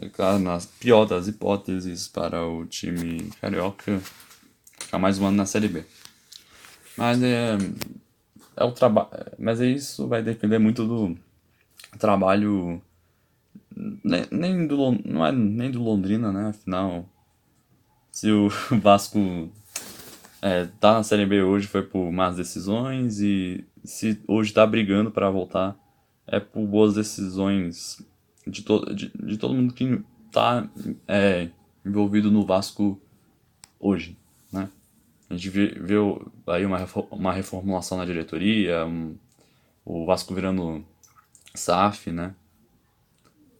é 0.00 0.08
claro, 0.08 0.38
na 0.38 0.58
pior 0.80 1.04
das 1.04 1.28
hipóteses, 1.28 2.08
para 2.08 2.46
o 2.46 2.66
time 2.66 3.30
carioca 3.40 4.00
ficar 4.92 4.98
mais 4.98 5.18
um 5.18 5.26
ano 5.26 5.38
na 5.38 5.46
Série 5.46 5.68
B. 5.68 5.84
Mas 6.98 7.22
é, 7.22 7.56
é 8.54 8.64
o 8.64 8.72
trabalho. 8.72 9.08
Mas 9.38 9.58
isso 9.60 10.06
vai 10.06 10.22
depender 10.22 10.58
muito 10.58 10.86
do 10.86 11.16
trabalho. 11.98 12.82
Nem, 13.74 14.26
nem 14.30 14.66
do 14.66 14.92
não 15.02 15.24
é 15.24 15.32
nem 15.32 15.70
do 15.70 15.82
Londrina, 15.82 16.30
né? 16.30 16.50
Afinal, 16.50 17.08
se 18.10 18.30
o 18.30 18.50
Vasco 18.82 19.50
é, 20.42 20.66
tá 20.78 20.94
na 20.94 21.02
Série 21.02 21.24
B 21.24 21.42
hoje 21.42 21.66
foi 21.66 21.82
por 21.82 22.12
más 22.12 22.36
decisões 22.36 23.18
e 23.20 23.64
se 23.82 24.22
hoje 24.28 24.52
tá 24.52 24.66
brigando 24.66 25.10
para 25.10 25.30
voltar 25.30 25.74
é 26.26 26.38
por 26.38 26.66
boas 26.66 26.94
decisões 26.94 28.06
de, 28.46 28.62
to 28.62 28.94
de, 28.94 29.10
de 29.14 29.38
todo 29.38 29.54
mundo 29.54 29.72
que 29.72 30.02
está 30.26 30.68
é, 31.08 31.48
envolvido 31.84 32.30
no 32.30 32.44
Vasco 32.44 33.00
hoje, 33.80 34.16
né? 34.20 34.21
A 35.32 35.34
gente 35.34 35.48
viu 35.48 36.30
aí 36.46 36.66
uma, 36.66 36.86
uma 37.10 37.32
reformulação 37.32 37.96
na 37.96 38.04
diretoria, 38.04 38.84
um, 38.84 39.16
o 39.82 40.04
Vasco 40.04 40.34
virando 40.34 40.84
SAF, 41.54 42.12
né? 42.12 42.34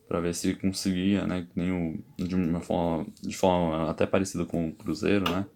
Para 0.07 0.21
ver 0.21 0.35
se 0.35 0.55
conseguia, 0.55 1.27
né? 1.27 1.47
O, 1.57 2.23
de 2.23 2.35
uma 2.35 2.61
forma, 2.61 3.07
de 3.23 3.35
forma 3.35 3.91
até 3.91 4.05
parecida 4.05 4.45
com 4.45 4.69
o 4.69 4.73
Cruzeiro, 4.75 5.25
né? 5.31 5.47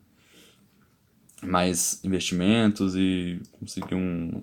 Mais 1.43 2.03
investimentos 2.03 2.97
e 2.97 3.39
conseguir 3.61 3.95
um. 3.95 4.43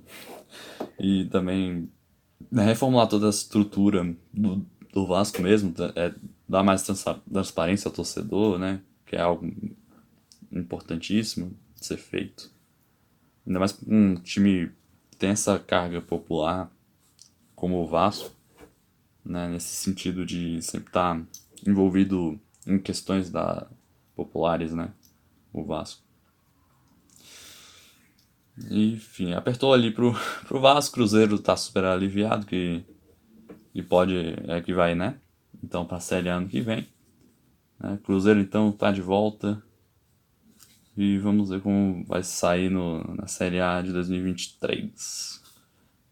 E 1.00 1.26
também 1.26 1.90
né, 2.52 2.66
reformular 2.66 3.08
toda 3.08 3.26
a 3.26 3.32
estrutura 3.32 4.16
do, 4.32 4.64
do 4.94 5.08
Vasco 5.08 5.42
mesmo, 5.42 5.74
é, 5.96 6.14
dar 6.48 6.62
mais 6.62 6.84
transparência 6.84 7.90
ao 7.90 7.96
torcedor, 7.96 8.60
né? 8.60 8.80
Que 9.08 9.16
é 9.16 9.22
algo 9.22 9.52
importantíssimo 10.52 11.62
ser 11.86 11.98
feito. 11.98 12.52
Ainda 13.46 13.60
mais 13.60 13.78
um 13.88 14.15
time 14.15 14.72
que 15.12 15.17
tem 15.17 15.32
essa 15.32 15.60
carga 15.60 16.02
popular 16.02 16.72
como 17.56 17.82
o 17.82 17.88
Vasco, 17.88 18.32
né? 19.24 19.48
Nesse 19.50 19.76
sentido 19.76 20.26
de 20.26 20.62
sempre 20.62 20.88
estar 20.88 21.15
tá 21.15 21.26
envolvido 21.67 22.39
em 22.65 22.80
questões 22.80 23.30
da 23.30 23.67
populares, 24.15 24.74
né? 24.74 24.93
O 25.52 25.63
Vasco. 25.63 26.04
Enfim, 28.69 29.34
apertou 29.34 29.74
ali 29.74 29.91
pro, 29.91 30.13
pro 30.48 30.60
Vasco, 30.60 30.96
Cruzeiro 30.96 31.39
tá 31.39 31.56
super 31.56 31.84
aliviado 31.86 32.46
que, 32.46 32.84
que 33.74 33.82
pode, 33.82 34.15
é 34.48 34.62
que 34.62 34.74
vai, 34.74 34.93
né? 34.96 35.19
Então 35.63 35.86
pra 35.86 36.00
Série 36.00 36.30
ano 36.30 36.48
que 36.48 36.62
vem. 36.62 36.88
Né? 37.80 38.00
Cruzeiro 38.04 38.39
então 38.39 38.72
tá 38.72 38.91
de 38.91 39.02
volta. 39.02 39.62
E 40.95 41.17
vamos 41.17 41.49
ver 41.49 41.62
como 41.62 42.06
vai 42.06 42.23
sair 42.23 42.69
no, 42.69 43.03
na 43.15 43.27
Série 43.27 43.60
A 43.60 43.82
de 43.82 43.91
2023. 43.91 45.41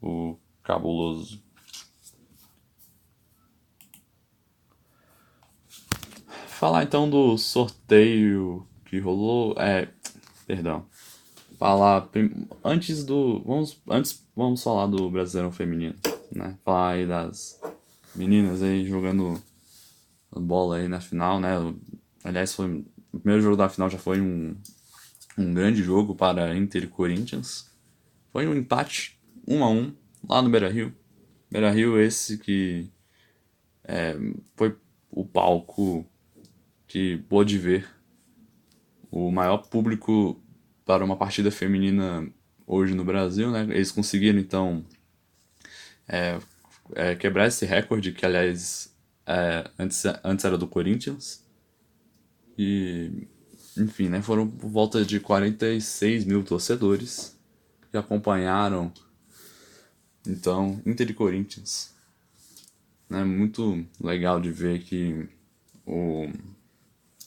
O 0.01 0.37
cabuloso. 0.63 1.41
Falar 6.47 6.83
então 6.83 7.09
do 7.09 7.37
sorteio 7.37 8.67
que 8.85 8.99
rolou. 8.99 9.55
É. 9.59 9.89
Perdão 10.47 10.85
falar 11.61 12.09
antes 12.65 13.03
do 13.03 13.39
vamos 13.45 13.79
antes 13.87 14.27
vamos 14.35 14.63
falar 14.63 14.87
do 14.87 15.11
Brasileirão 15.11 15.51
feminino, 15.51 15.93
né? 16.31 16.57
Falar 16.65 16.93
aí 16.93 17.05
das 17.05 17.61
meninas 18.15 18.63
aí 18.63 18.83
jogando 18.83 19.39
bola 20.31 20.77
aí 20.77 20.87
na 20.87 20.99
final, 20.99 21.39
né? 21.39 21.51
Aliás, 22.23 22.55
foi 22.55 22.83
primeiro 23.21 23.41
jogo 23.41 23.55
da 23.55 23.69
final 23.69 23.89
já 23.89 23.97
foi 23.97 24.19
um 24.19 24.55
um 25.37 25.53
grande 25.53 25.81
jogo 25.81 26.15
para 26.15 26.55
Inter 26.55 26.83
e 26.83 26.87
Corinthians. 26.87 27.69
Foi 28.31 28.47
um 28.47 28.55
empate 28.55 29.19
1 29.47 29.55
um 29.55 29.63
a 29.63 29.69
1 29.69 29.77
um, 29.77 29.95
lá 30.27 30.41
no 30.41 30.49
Beira-Rio. 30.49 30.93
Beira-Rio 31.49 31.99
esse 31.99 32.37
que 32.37 32.89
é, 33.83 34.15
foi 34.55 34.75
o 35.09 35.25
palco 35.25 36.05
que 36.87 37.17
pôde 37.29 37.57
ver 37.57 37.87
o 39.09 39.31
maior 39.31 39.57
público 39.57 40.41
para 40.85 41.03
uma 41.03 41.17
partida 41.17 41.51
feminina 41.51 42.27
hoje 42.65 42.93
no 42.93 43.03
Brasil, 43.03 43.51
né? 43.51 43.63
Eles 43.69 43.91
conseguiram 43.91 44.39
então 44.39 44.85
é, 46.07 46.39
é, 46.95 47.15
quebrar 47.15 47.47
esse 47.47 47.65
recorde 47.65 48.11
que 48.11 48.25
aliás 48.25 48.95
é, 49.25 49.69
antes, 49.77 50.03
antes 50.23 50.45
era 50.45 50.57
do 50.57 50.67
Corinthians 50.67 51.40
e 52.61 53.27
enfim, 53.77 54.09
né? 54.09 54.21
Foram 54.21 54.47
por 54.47 54.69
volta 54.69 55.03
de 55.03 55.19
46 55.19 56.25
mil 56.25 56.43
torcedores 56.43 57.37
que 57.89 57.97
acompanharam 57.97 58.91
então 60.27 60.81
Inter 60.85 61.09
e 61.09 61.13
Corinthians. 61.13 61.93
É 63.09 63.23
muito 63.23 63.83
legal 63.99 64.39
de 64.39 64.51
ver 64.51 64.83
que 64.83 65.27
o, 65.85 66.29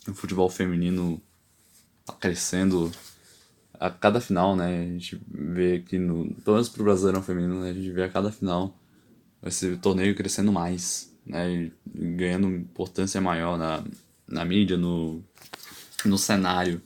o 0.09 0.15
futebol 0.15 0.49
feminino 0.49 1.21
tá 2.07 2.13
crescendo 2.15 2.93
a 3.79 3.91
cada 3.91 4.21
final, 4.21 4.55
né? 4.55 4.83
A 4.83 4.85
gente 4.85 5.21
vê 5.29 5.81
que 5.81 5.99
no. 5.99 6.33
Pelo 6.37 6.57
menos 6.57 6.69
pro 6.69 6.85
Brasileirão 6.85 7.23
Feminino, 7.23 7.61
né? 7.61 7.71
A 7.71 7.75
gente 7.75 7.91
vê 7.91 8.05
a 8.05 8.09
cada 8.09 8.31
final 8.31 8.79
esse 9.43 9.77
torneio 9.77 10.15
crescendo 10.15 10.53
mais, 10.53 11.13
né? 11.27 11.71
Ganhando 11.87 12.49
importância 12.49 13.21
maior 13.21 13.59
na, 13.59 13.85
na 14.35 14.45
mídia, 14.45 14.77
no, 14.77 15.23
no 16.05 16.19
cenário 16.19 16.83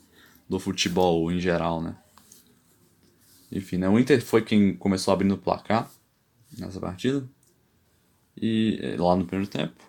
do 0.48 0.60
futebol 0.60 1.32
em 1.32 1.40
geral, 1.40 1.82
né? 1.82 1.96
Enfim, 3.50 3.78
né? 3.78 3.88
O 3.88 3.98
Inter 3.98 4.22
foi 4.22 4.42
quem 4.42 4.76
começou 4.76 5.12
abrindo 5.12 5.34
o 5.34 5.38
placar 5.38 5.90
nessa 6.58 6.78
partida. 6.78 7.26
E 8.36 8.78
eh, 8.82 8.96
lá 8.96 9.16
no 9.16 9.24
primeiro 9.24 9.50
tempo. 9.50 9.82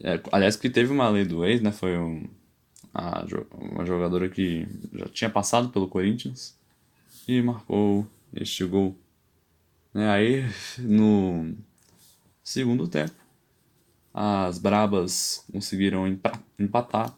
É, 0.00 0.20
aliás, 0.30 0.56
que 0.56 0.68
teve 0.68 0.92
uma 0.92 1.08
lei 1.08 1.24
do 1.24 1.44
ex, 1.44 1.60
né? 1.60 1.72
Foi 1.72 1.96
um, 1.98 2.28
a, 2.92 3.24
uma 3.54 3.86
jogadora 3.86 4.28
que 4.28 4.68
já 4.92 5.06
tinha 5.08 5.30
passado 5.30 5.70
pelo 5.70 5.88
Corinthians 5.88 6.56
e 7.26 7.40
marcou 7.40 8.06
este 8.34 8.64
gol. 8.64 8.96
Né? 9.94 10.08
Aí, 10.10 10.44
no 10.78 11.56
segundo 12.44 12.86
tempo, 12.86 13.21
as 14.12 14.58
Brabas 14.58 15.44
conseguiram 15.50 16.06
empatar 16.58 17.16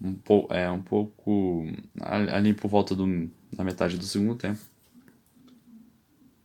um, 0.00 0.14
po 0.14 0.46
é, 0.50 0.70
um 0.70 0.82
pouco 0.82 1.64
ali 2.00 2.52
por 2.52 2.68
volta 2.68 2.94
do, 2.94 3.30
da 3.52 3.64
metade 3.64 3.96
do 3.96 4.04
segundo 4.04 4.34
tempo. 4.34 4.60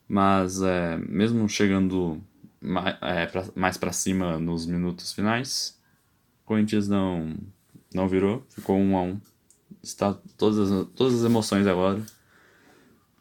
Mas 0.08 0.62
é, 0.62 0.98
mesmo 0.98 1.48
chegando 1.48 2.22
mais, 2.62 2.98
é, 3.02 3.26
pra, 3.26 3.46
mais 3.56 3.78
para 3.78 3.92
cima 3.92 4.40
nos 4.40 4.66
minutos 4.66 5.14
finais, 5.14 5.80
Corinthians 6.46 6.88
não, 6.88 7.36
não 7.94 8.08
virou, 8.08 8.46
ficou 8.50 8.78
um 8.78 8.98
a 8.98 9.02
um. 9.02 9.20
Está 9.82 10.14
todas 10.38 10.72
as, 10.72 10.88
todas 10.96 11.16
as 11.16 11.26
emoções 11.26 11.66
agora 11.66 12.02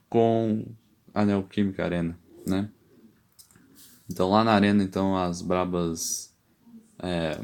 com 0.08 0.66
a 1.14 1.24
Neoquímica 1.24 1.84
Arena, 1.84 2.18
né? 2.46 2.68
Então 4.10 4.28
lá 4.28 4.42
na 4.42 4.52
arena, 4.52 4.82
então 4.82 5.16
as 5.16 5.40
Brabas 5.40 6.29
é, 7.02 7.38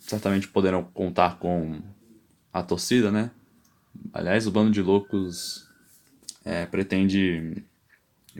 certamente 0.00 0.48
poderão 0.48 0.84
contar 0.84 1.38
com 1.38 1.80
a 2.52 2.62
torcida, 2.62 3.10
né? 3.10 3.30
Aliás, 4.12 4.46
o 4.46 4.50
bando 4.50 4.70
de 4.70 4.82
loucos 4.82 5.68
é, 6.44 6.66
pretende 6.66 7.64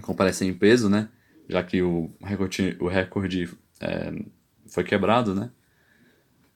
comparecer 0.03 0.49
em 0.49 0.55
peso, 0.55 0.89
né? 0.89 1.09
Já 1.49 1.63
que 1.63 1.83
o 1.83 2.11
recorde, 2.23 2.77
o 2.81 2.89
recorde 2.89 3.51
é, 3.81 4.13
foi 4.69 4.85
quebrado, 4.85 5.35
né? 5.35 5.51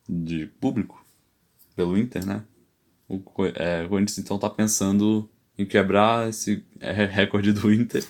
De 0.09 0.47
público 0.61 1.05
pelo 1.77 1.99
Inter, 1.99 2.25
né? 2.25 2.45
O, 3.09 3.21
é, 3.55 3.85
o 3.85 3.88
Corinthians 3.88 4.19
então 4.19 4.37
está 4.37 4.49
pensando 4.49 5.29
em 5.59 5.67
quebrar 5.67 6.29
esse 6.29 6.64
é, 6.81 7.05
recorde 7.05 7.53
do 7.53 7.73
Inter 7.73 8.05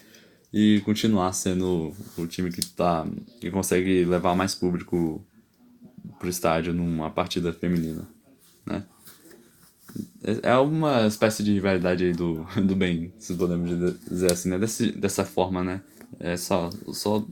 e 0.52 0.80
continuar 0.84 1.32
sendo 1.32 1.92
o 2.16 2.26
time 2.26 2.50
que 2.50 2.64
tá 2.64 3.06
que 3.40 3.50
consegue 3.50 4.04
levar 4.04 4.36
mais 4.36 4.54
público 4.54 5.24
pro 6.18 6.28
estádio 6.28 6.72
numa 6.72 7.10
partida 7.10 7.52
feminina, 7.52 8.06
né? 8.66 8.84
É, 10.22 10.50
é 10.50 10.56
uma 10.56 11.06
espécie 11.06 11.42
de 11.42 11.52
rivalidade 11.52 12.04
aí 12.04 12.12
do, 12.12 12.46
do 12.64 12.74
bem, 12.74 13.12
se 13.18 13.34
podemos 13.34 13.70
dizer 14.08 14.32
assim, 14.32 14.50
né? 14.50 14.58
Desse, 14.58 14.92
dessa 14.92 15.24
forma, 15.24 15.62
né? 15.62 15.80
É 16.20 16.36
só, 16.36 16.70
só 16.92 17.24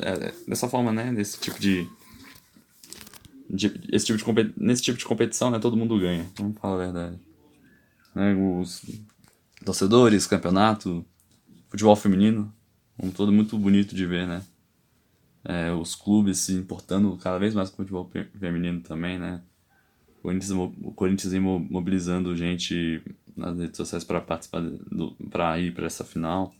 é, 0.00 0.32
dessa 0.46 0.68
forma, 0.68 0.92
né? 0.92 1.12
Desse 1.12 1.38
tipo 1.38 1.58
de, 1.60 1.86
de 3.48 3.72
esse 3.92 4.06
tipo 4.06 4.18
de 4.18 4.54
nesse 4.56 4.82
tipo 4.82 4.98
de 4.98 5.04
competição, 5.04 5.50
né? 5.50 5.58
Todo 5.58 5.76
mundo 5.76 5.98
ganha. 5.98 6.26
Vamos 6.36 6.58
falar 6.58 6.74
a 6.74 6.86
verdade. 6.86 7.20
Né? 8.14 8.34
Os 8.34 8.82
torcedores, 9.64 10.26
campeonato, 10.26 11.04
futebol 11.68 11.94
feminino, 11.96 12.52
um 12.98 13.10
todo 13.10 13.32
muito 13.32 13.58
bonito 13.58 13.94
de 13.94 14.06
ver, 14.06 14.26
né? 14.26 14.42
É, 15.44 15.72
os 15.72 15.94
clubes 15.94 16.38
se 16.38 16.52
importando 16.52 17.16
cada 17.16 17.38
vez 17.38 17.54
mais 17.54 17.70
com 17.70 17.82
o 17.82 17.86
futebol 17.86 18.10
feminino 18.38 18.80
também, 18.80 19.18
né? 19.18 19.42
O 20.18 20.22
Corinthians, 20.22 20.50
o 20.50 20.92
Corinthians 20.92 21.32
mobilizando 21.70 22.36
gente 22.36 23.02
nas 23.36 23.58
redes 23.58 23.76
sociais 23.76 24.04
para 24.04 24.20
participar, 24.20 24.62
para 25.30 25.58
ir 25.58 25.72
para 25.72 25.86
essa 25.86 26.04
final 26.04 26.52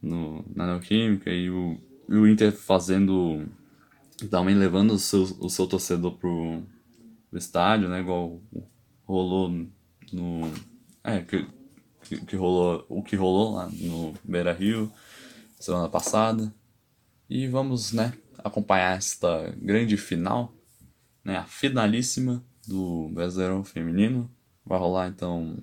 no, 0.00 0.44
na 0.54 0.66
Neoquímica 0.66 1.30
e 1.30 1.50
o, 1.50 1.76
e 2.08 2.14
o 2.14 2.26
Inter 2.28 2.52
fazendo, 2.52 3.44
também 4.30 4.54
levando 4.54 4.92
o 4.92 4.98
seu, 4.98 5.22
o 5.40 5.50
seu 5.50 5.66
torcedor 5.66 6.16
pro, 6.16 6.62
estádio, 7.32 7.88
né? 7.88 8.00
Igual 8.00 8.40
rolou 9.04 9.50
no. 10.12 10.50
É, 11.04 11.20
que, 11.20 11.46
que, 12.02 12.24
que 12.24 12.36
rolou, 12.36 12.86
o 12.88 13.02
que 13.02 13.16
rolou 13.16 13.54
lá 13.54 13.68
no 13.68 14.14
Beira 14.24 14.52
Rio 14.52 14.90
semana 15.58 15.88
passada. 15.88 16.52
E 17.28 17.46
vamos, 17.46 17.92
né, 17.92 18.14
acompanhar 18.38 18.96
esta 18.96 19.54
grande 19.60 19.96
final, 19.96 20.54
né, 21.24 21.36
a 21.36 21.44
finalíssima 21.44 22.42
do 22.66 23.08
Brasileirão 23.08 23.62
Feminino. 23.62 24.30
Vai 24.64 24.78
rolar 24.78 25.08
então 25.08 25.56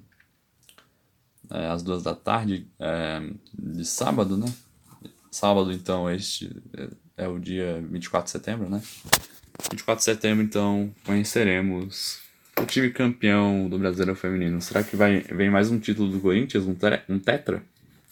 é, 1.49 1.67
às 1.67 1.83
duas 1.83 2.03
da 2.03 2.15
tarde 2.15 2.67
é, 2.79 3.21
de 3.53 3.85
sábado, 3.85 4.37
né? 4.37 4.51
Sábado, 5.31 5.71
então, 5.71 6.09
este 6.09 6.55
é, 6.75 7.25
é 7.25 7.27
o 7.27 7.39
dia 7.39 7.81
24 7.89 8.25
de 8.25 8.31
setembro, 8.31 8.69
né? 8.69 8.81
24 9.71 9.99
de 9.99 10.03
setembro, 10.03 10.43
então, 10.43 10.93
conheceremos 11.03 12.19
o 12.59 12.65
time 12.65 12.89
campeão 12.89 13.67
do 13.67 13.77
Brasileiro 13.77 14.15
Feminino. 14.15 14.61
Será 14.61 14.83
que 14.83 14.95
vai, 14.95 15.19
vem 15.21 15.49
mais 15.49 15.69
um 15.69 15.79
título 15.79 16.09
do 16.09 16.19
Corinthians, 16.19 16.65
um, 16.65 16.75
um 17.09 17.19
tetra? 17.19 17.61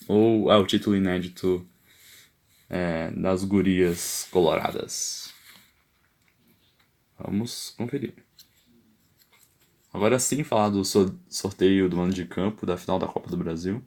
Ou 0.08 0.52
é 0.52 0.58
o 0.58 0.66
título 0.66 0.96
inédito 0.96 1.66
é, 2.74 3.12
das 3.12 3.44
gurias 3.44 4.28
coloradas. 4.32 5.32
Vamos 7.20 7.70
conferir. 7.78 8.16
Agora 9.94 10.18
sim, 10.18 10.44
falar 10.44 10.70
do 10.70 10.84
sorteio 10.84 11.88
do 11.88 11.98
mando 11.98 12.16
de 12.16 12.26
campo 12.26 12.66
da 12.66 12.76
final 12.76 12.98
da 12.98 13.06
Copa 13.06 13.30
do 13.30 13.38
Brasil. 13.38 13.84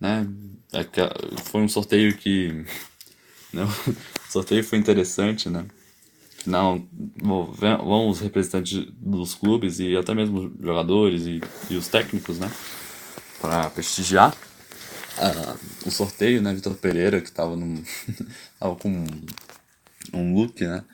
Né? 0.00 0.26
É 0.72 0.84
foi 1.44 1.60
um 1.60 1.68
sorteio 1.68 2.16
que. 2.16 2.64
Né? 3.50 3.64
O 3.64 4.30
sorteio 4.30 4.62
foi 4.62 4.76
interessante, 4.76 5.48
né? 5.48 5.66
Final, 6.36 6.86
vão 7.16 8.10
os 8.10 8.20
representantes 8.20 8.84
dos 8.98 9.34
clubes 9.34 9.80
e 9.80 9.96
até 9.96 10.14
mesmo 10.14 10.38
os 10.40 10.62
jogadores 10.62 11.24
e, 11.24 11.40
e 11.70 11.74
os 11.74 11.88
técnicos, 11.88 12.38
né? 12.38 12.52
Para 13.40 13.70
prestigiar 13.70 14.36
o 15.86 15.90
sorteio, 15.90 16.42
né? 16.42 16.54
Vitor 16.54 16.74
Pereira, 16.76 17.20
que 17.20 17.30
tava, 17.30 17.56
num, 17.56 17.82
tava 18.58 18.76
com 18.76 19.06
um 20.12 20.34
look, 20.34 20.64
né? 20.64 20.84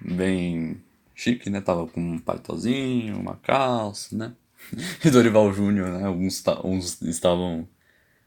Bem 0.00 0.82
chique, 1.14 1.50
né? 1.50 1.60
Tava 1.60 1.86
com 1.86 2.00
um 2.00 2.18
palitozinho, 2.18 3.18
uma 3.18 3.36
calça, 3.36 4.16
né? 4.16 4.32
E 5.04 5.10
Dorival 5.10 5.52
Júnior, 5.52 5.88
né? 5.90 6.06
Alguns, 6.06 6.42
uns 6.64 7.02
estavam 7.02 7.68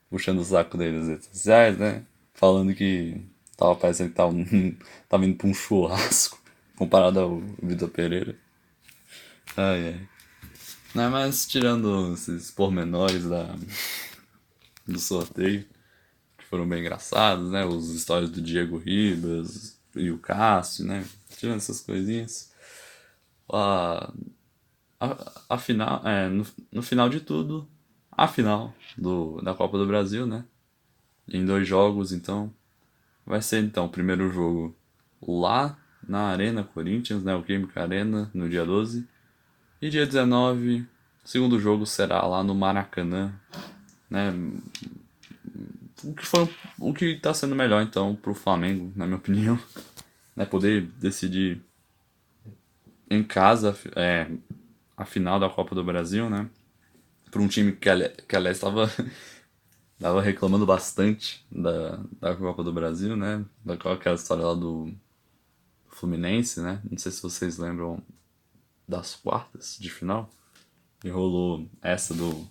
puxando 0.10 0.40
o 0.40 0.44
saco 0.44 0.78
dele 0.78 1.00
nas 1.00 1.08
redes 1.08 1.28
sociais, 1.28 1.78
né? 1.78 2.04
Falando 2.34 2.74
que 2.74 3.22
tava 3.58 3.76
parecendo 3.76 4.10
que 4.10 4.16
tava, 4.16 4.34
tava 5.10 5.26
indo 5.26 5.38
pra 5.38 5.48
um 5.48 5.54
churrasco 5.54 6.42
comparado 6.76 7.20
ao 7.20 7.42
Vitor 7.62 7.90
Pereira. 7.90 8.36
Ai, 9.56 9.88
ai. 9.88 10.08
Não, 10.94 11.10
mas 11.10 11.46
tirando 11.46 12.14
esses 12.14 12.52
pormenores 12.52 13.26
da, 13.26 13.56
do 14.88 15.00
sorteio, 15.00 15.66
que 16.38 16.46
foram 16.46 16.68
bem 16.68 16.82
engraçados, 16.82 17.50
né? 17.52 17.66
Os 17.66 17.94
histórias 17.94 18.30
do 18.30 18.42
Diego 18.42 18.78
Ribas 18.78 19.80
e 19.96 20.12
o 20.12 20.18
Cássio, 20.18 20.86
né? 20.86 21.06
Tirando 21.38 21.58
essas 21.58 21.82
coisinhas. 21.82 22.52
A, 23.52 24.12
a, 25.00 25.32
a 25.50 25.58
final, 25.58 26.08
é, 26.08 26.30
no, 26.30 26.46
no 26.72 26.82
final 26.82 27.10
de 27.10 27.20
tudo, 27.20 27.68
a 28.12 28.28
final 28.28 28.74
do, 28.98 29.42
da 29.42 29.54
Copa 29.54 29.78
do 29.78 29.88
Brasil, 29.88 30.26
né? 30.26 30.46
Em 31.28 31.46
dois 31.46 31.68
jogos, 31.68 32.12
então, 32.12 32.54
vai 33.26 33.42
ser 33.42 33.64
então 33.64 33.86
o 33.86 33.90
primeiro 33.90 34.32
jogo 34.32 34.76
lá 35.22 35.78
na 36.08 36.30
Arena 36.30 36.64
Corinthians, 36.64 37.24
né, 37.24 37.36
o 37.36 37.44
Química 37.44 37.82
Arena, 37.82 38.30
no 38.34 38.50
dia 38.50 38.66
12. 38.66 39.08
E 39.82 39.90
dia 39.90 40.06
19, 40.06 40.82
o 41.24 41.28
segundo 41.28 41.60
jogo 41.60 41.86
será 41.86 42.26
lá 42.26 42.44
no 42.44 42.54
Maracanã, 42.54 43.34
né? 44.12 44.34
O 46.04 46.14
que 46.14 46.26
foi 46.26 46.50
o 46.78 46.94
que 46.94 47.06
está 47.06 47.34
sendo 47.34 47.56
melhor 47.56 47.82
então 47.82 48.16
para 48.16 48.32
o 48.32 48.36
Flamengo, 48.36 48.92
na 48.96 49.06
minha 49.06 49.18
opinião, 49.18 49.58
né, 50.36 50.46
poder 50.46 50.82
decidir 51.00 51.62
em 53.10 53.24
casa 53.24 53.78
é, 53.96 54.30
a 54.98 55.06
final 55.06 55.40
da 55.40 55.50
Copa 55.50 55.74
do 55.74 55.84
Brasil, 55.84 56.30
né? 56.30 56.50
Para 57.30 57.42
um 57.42 57.48
time 57.48 57.72
que, 57.72 57.90
que 58.28 58.36
aliás 58.36 58.58
estava 58.58 58.92
tava 59.98 60.22
reclamando 60.22 60.66
bastante 60.66 61.46
da, 61.50 62.00
da 62.20 62.36
Copa 62.36 62.64
do 62.64 62.74
Brasil, 62.74 63.16
né? 63.16 63.46
Daquela 63.64 64.16
história 64.16 64.46
lá 64.46 64.54
do 64.54 64.92
Fluminense, 65.90 66.60
né? 66.60 66.82
Não 66.90 66.98
sei 66.98 67.12
se 67.12 67.22
vocês 67.22 67.58
lembram 67.58 68.02
das 68.88 69.16
quartas 69.16 69.78
de 69.80 69.90
final. 69.90 70.30
E 71.04 71.10
rolou 71.10 71.68
essa 71.82 72.14
do, 72.14 72.48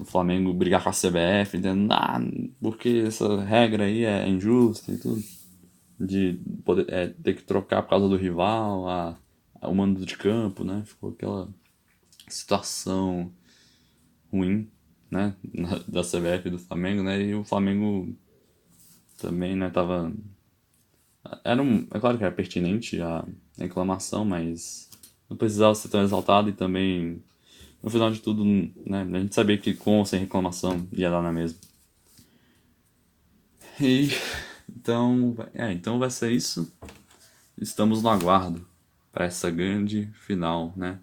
do 0.00 0.04
Flamengo 0.06 0.52
brigar 0.52 0.82
com 0.82 0.88
a 0.88 0.92
CBF, 0.92 1.58
dizendo, 1.58 1.92
ah, 1.92 2.18
porque 2.60 3.04
essa 3.06 3.42
regra 3.42 3.84
aí 3.84 4.04
é 4.04 4.26
injusta 4.26 4.92
e 4.92 4.98
tudo. 4.98 5.22
De 5.98 6.40
poder, 6.64 6.86
é, 6.88 7.08
ter 7.08 7.34
que 7.34 7.42
trocar 7.42 7.82
por 7.82 7.90
causa 7.90 8.08
do 8.08 8.16
rival, 8.16 8.88
a, 8.88 9.18
a, 9.60 9.68
o 9.68 9.74
mando 9.74 10.04
de 10.06 10.16
campo, 10.16 10.64
né? 10.64 10.82
Ficou 10.86 11.10
aquela 11.10 11.48
situação 12.26 13.30
ruim, 14.32 14.70
né? 15.10 15.34
Da 15.86 16.02
CBF 16.02 16.48
e 16.48 16.50
do 16.50 16.58
Flamengo, 16.58 17.02
né? 17.02 17.22
E 17.22 17.34
o 17.34 17.44
Flamengo 17.44 18.16
também, 19.18 19.54
né? 19.54 19.68
Tava. 19.68 20.10
Era 21.44 21.62
um, 21.62 21.86
é 21.92 22.00
claro 22.00 22.16
que 22.16 22.24
era 22.24 22.34
pertinente 22.34 23.00
a 23.02 23.26
reclamação, 23.58 24.24
mas 24.24 24.88
não 25.28 25.36
precisava 25.36 25.74
ser 25.74 25.90
tão 25.90 26.02
exaltado 26.02 26.48
e 26.48 26.52
também, 26.52 27.22
no 27.82 27.90
final 27.90 28.10
de 28.10 28.20
tudo, 28.20 28.44
né? 28.44 29.06
A 29.12 29.18
gente 29.18 29.34
sabia 29.34 29.56
que 29.58 29.74
com 29.74 29.98
ou 29.98 30.04
sem 30.04 30.20
reclamação 30.20 30.86
ia 30.92 31.10
dar 31.10 31.22
na 31.22 31.32
mesma. 31.32 31.58
E 33.80 34.10
então, 34.68 35.36
é, 35.54 35.72
então 35.72 35.98
vai 35.98 36.10
ser 36.10 36.30
isso. 36.30 36.70
Estamos 37.58 38.02
no 38.02 38.08
aguardo 38.08 38.66
para 39.12 39.24
essa 39.24 39.50
grande 39.50 40.08
final, 40.12 40.72
né? 40.76 40.98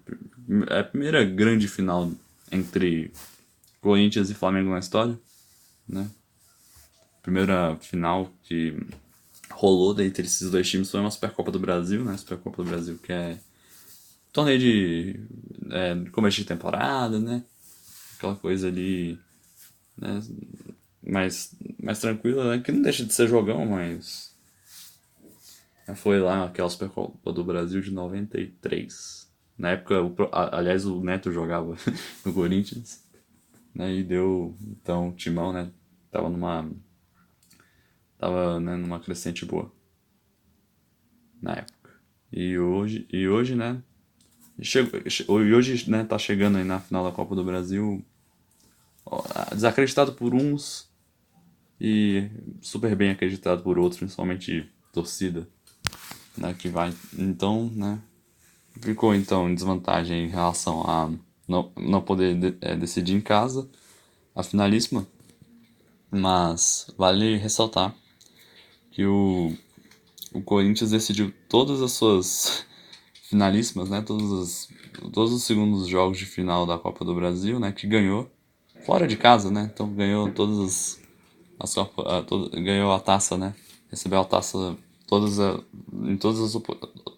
É 0.68 0.80
a 0.80 0.84
primeira 0.84 1.24
grande 1.24 1.68
final 1.68 2.10
entre 2.50 3.12
Corinthians 3.80 4.30
e 4.30 4.34
Flamengo 4.34 4.70
na 4.70 4.78
história, 4.78 5.18
né? 5.86 6.08
Primeira 7.22 7.76
final 7.76 8.32
que 8.44 8.74
rolou 9.50 9.98
entre 10.00 10.24
esses 10.24 10.50
dois 10.50 10.68
times 10.68 10.90
foi 10.90 11.00
uma 11.00 11.10
Supercopa 11.10 11.50
do 11.50 11.58
Brasil, 11.58 12.04
né? 12.04 12.16
Supercopa 12.16 12.62
do 12.62 12.68
Brasil 12.68 12.98
que 13.02 13.12
é 13.12 13.38
torneio 14.32 14.58
de 14.58 15.20
é, 15.70 16.10
começo 16.10 16.36
de 16.36 16.44
temporada, 16.44 17.18
né? 17.18 17.44
Aquela 18.16 18.36
coisa 18.36 18.68
ali, 18.68 19.18
né? 19.96 20.20
Mais, 21.02 21.54
mais 21.82 21.98
tranquila, 21.98 22.56
né? 22.56 22.62
Que 22.62 22.72
não 22.72 22.82
deixa 22.82 23.04
de 23.04 23.12
ser 23.12 23.28
jogão, 23.28 23.64
mas 23.66 24.28
foi 25.94 26.20
lá 26.20 26.44
aquela 26.44 26.68
Supercopa 26.68 27.32
do 27.32 27.44
Brasil 27.44 27.80
de 27.80 27.90
93. 27.90 29.28
Na 29.56 29.70
época, 29.70 30.02
o, 30.02 30.14
aliás, 30.32 30.86
o 30.86 31.02
Neto 31.02 31.32
jogava 31.32 31.76
no 32.24 32.32
Corinthians. 32.32 33.06
Né, 33.74 33.94
e 33.94 34.02
deu, 34.02 34.56
então, 34.60 35.10
o 35.10 35.12
Timão, 35.12 35.52
né? 35.52 35.70
Tava 36.10 36.28
numa. 36.28 36.70
Tava 38.18 38.58
né, 38.58 38.76
numa 38.76 38.98
crescente 38.98 39.44
boa. 39.44 39.70
Na 41.40 41.52
época. 41.52 41.92
E 42.32 42.58
hoje, 42.58 43.06
e 43.10 43.28
hoje 43.28 43.54
né? 43.54 43.82
Chegou, 44.60 45.00
e 45.42 45.54
hoje, 45.54 45.88
né, 45.88 46.04
tá 46.04 46.18
chegando 46.18 46.58
aí 46.58 46.64
na 46.64 46.80
final 46.80 47.04
da 47.04 47.12
Copa 47.12 47.34
do 47.34 47.44
Brasil. 47.44 48.04
Desacreditado 49.52 50.12
por 50.12 50.34
uns 50.34 50.88
e 51.80 52.28
super 52.60 52.94
bem 52.96 53.10
acreditado 53.10 53.62
por 53.62 53.78
outros, 53.78 53.98
principalmente 53.98 54.68
torcida 54.92 55.48
né, 56.36 56.54
que 56.58 56.68
vai. 56.68 56.92
Então, 57.16 57.70
né, 57.74 58.00
ficou 58.80 59.14
então 59.14 59.48
em 59.48 59.54
desvantagem 59.54 60.24
em 60.24 60.28
relação 60.28 60.82
a 60.82 61.10
não, 61.46 61.72
não 61.76 62.00
poder 62.00 62.38
de, 62.38 62.56
é, 62.60 62.76
decidir 62.76 63.14
em 63.14 63.20
casa 63.20 63.68
a 64.34 64.42
finalíssima, 64.42 65.06
mas 66.10 66.92
vale 66.96 67.36
ressaltar 67.36 67.94
que 68.90 69.04
o, 69.04 69.52
o 70.32 70.42
Corinthians 70.42 70.90
decidiu 70.90 71.32
todas 71.48 71.80
as 71.80 71.92
suas 71.92 72.66
finalíssimas, 73.28 73.90
né, 73.90 74.00
todos 74.00 74.32
os, 74.32 74.68
todos 75.12 75.32
os 75.34 75.42
segundos 75.42 75.86
jogos 75.86 76.16
de 76.16 76.24
final 76.24 76.64
da 76.64 76.78
Copa 76.78 77.04
do 77.04 77.14
Brasil, 77.14 77.60
né, 77.60 77.72
que 77.72 77.86
ganhou 77.86 78.30
fora 78.86 79.06
de 79.06 79.18
casa, 79.18 79.50
né, 79.50 79.70
então 79.72 79.92
ganhou 79.92 80.32
todas 80.32 80.58
as, 80.58 81.00
as 81.60 81.74
Copa, 81.74 82.18
a, 82.18 82.22
todo, 82.22 82.50
ganhou 82.50 82.90
a 82.90 82.98
taça, 82.98 83.36
né, 83.36 83.54
recebeu 83.90 84.20
a 84.20 84.24
taça 84.24 84.74
todas, 85.06 85.38
a, 85.38 85.60
em 86.04 86.16
todas 86.16 86.40
as, 86.40 86.62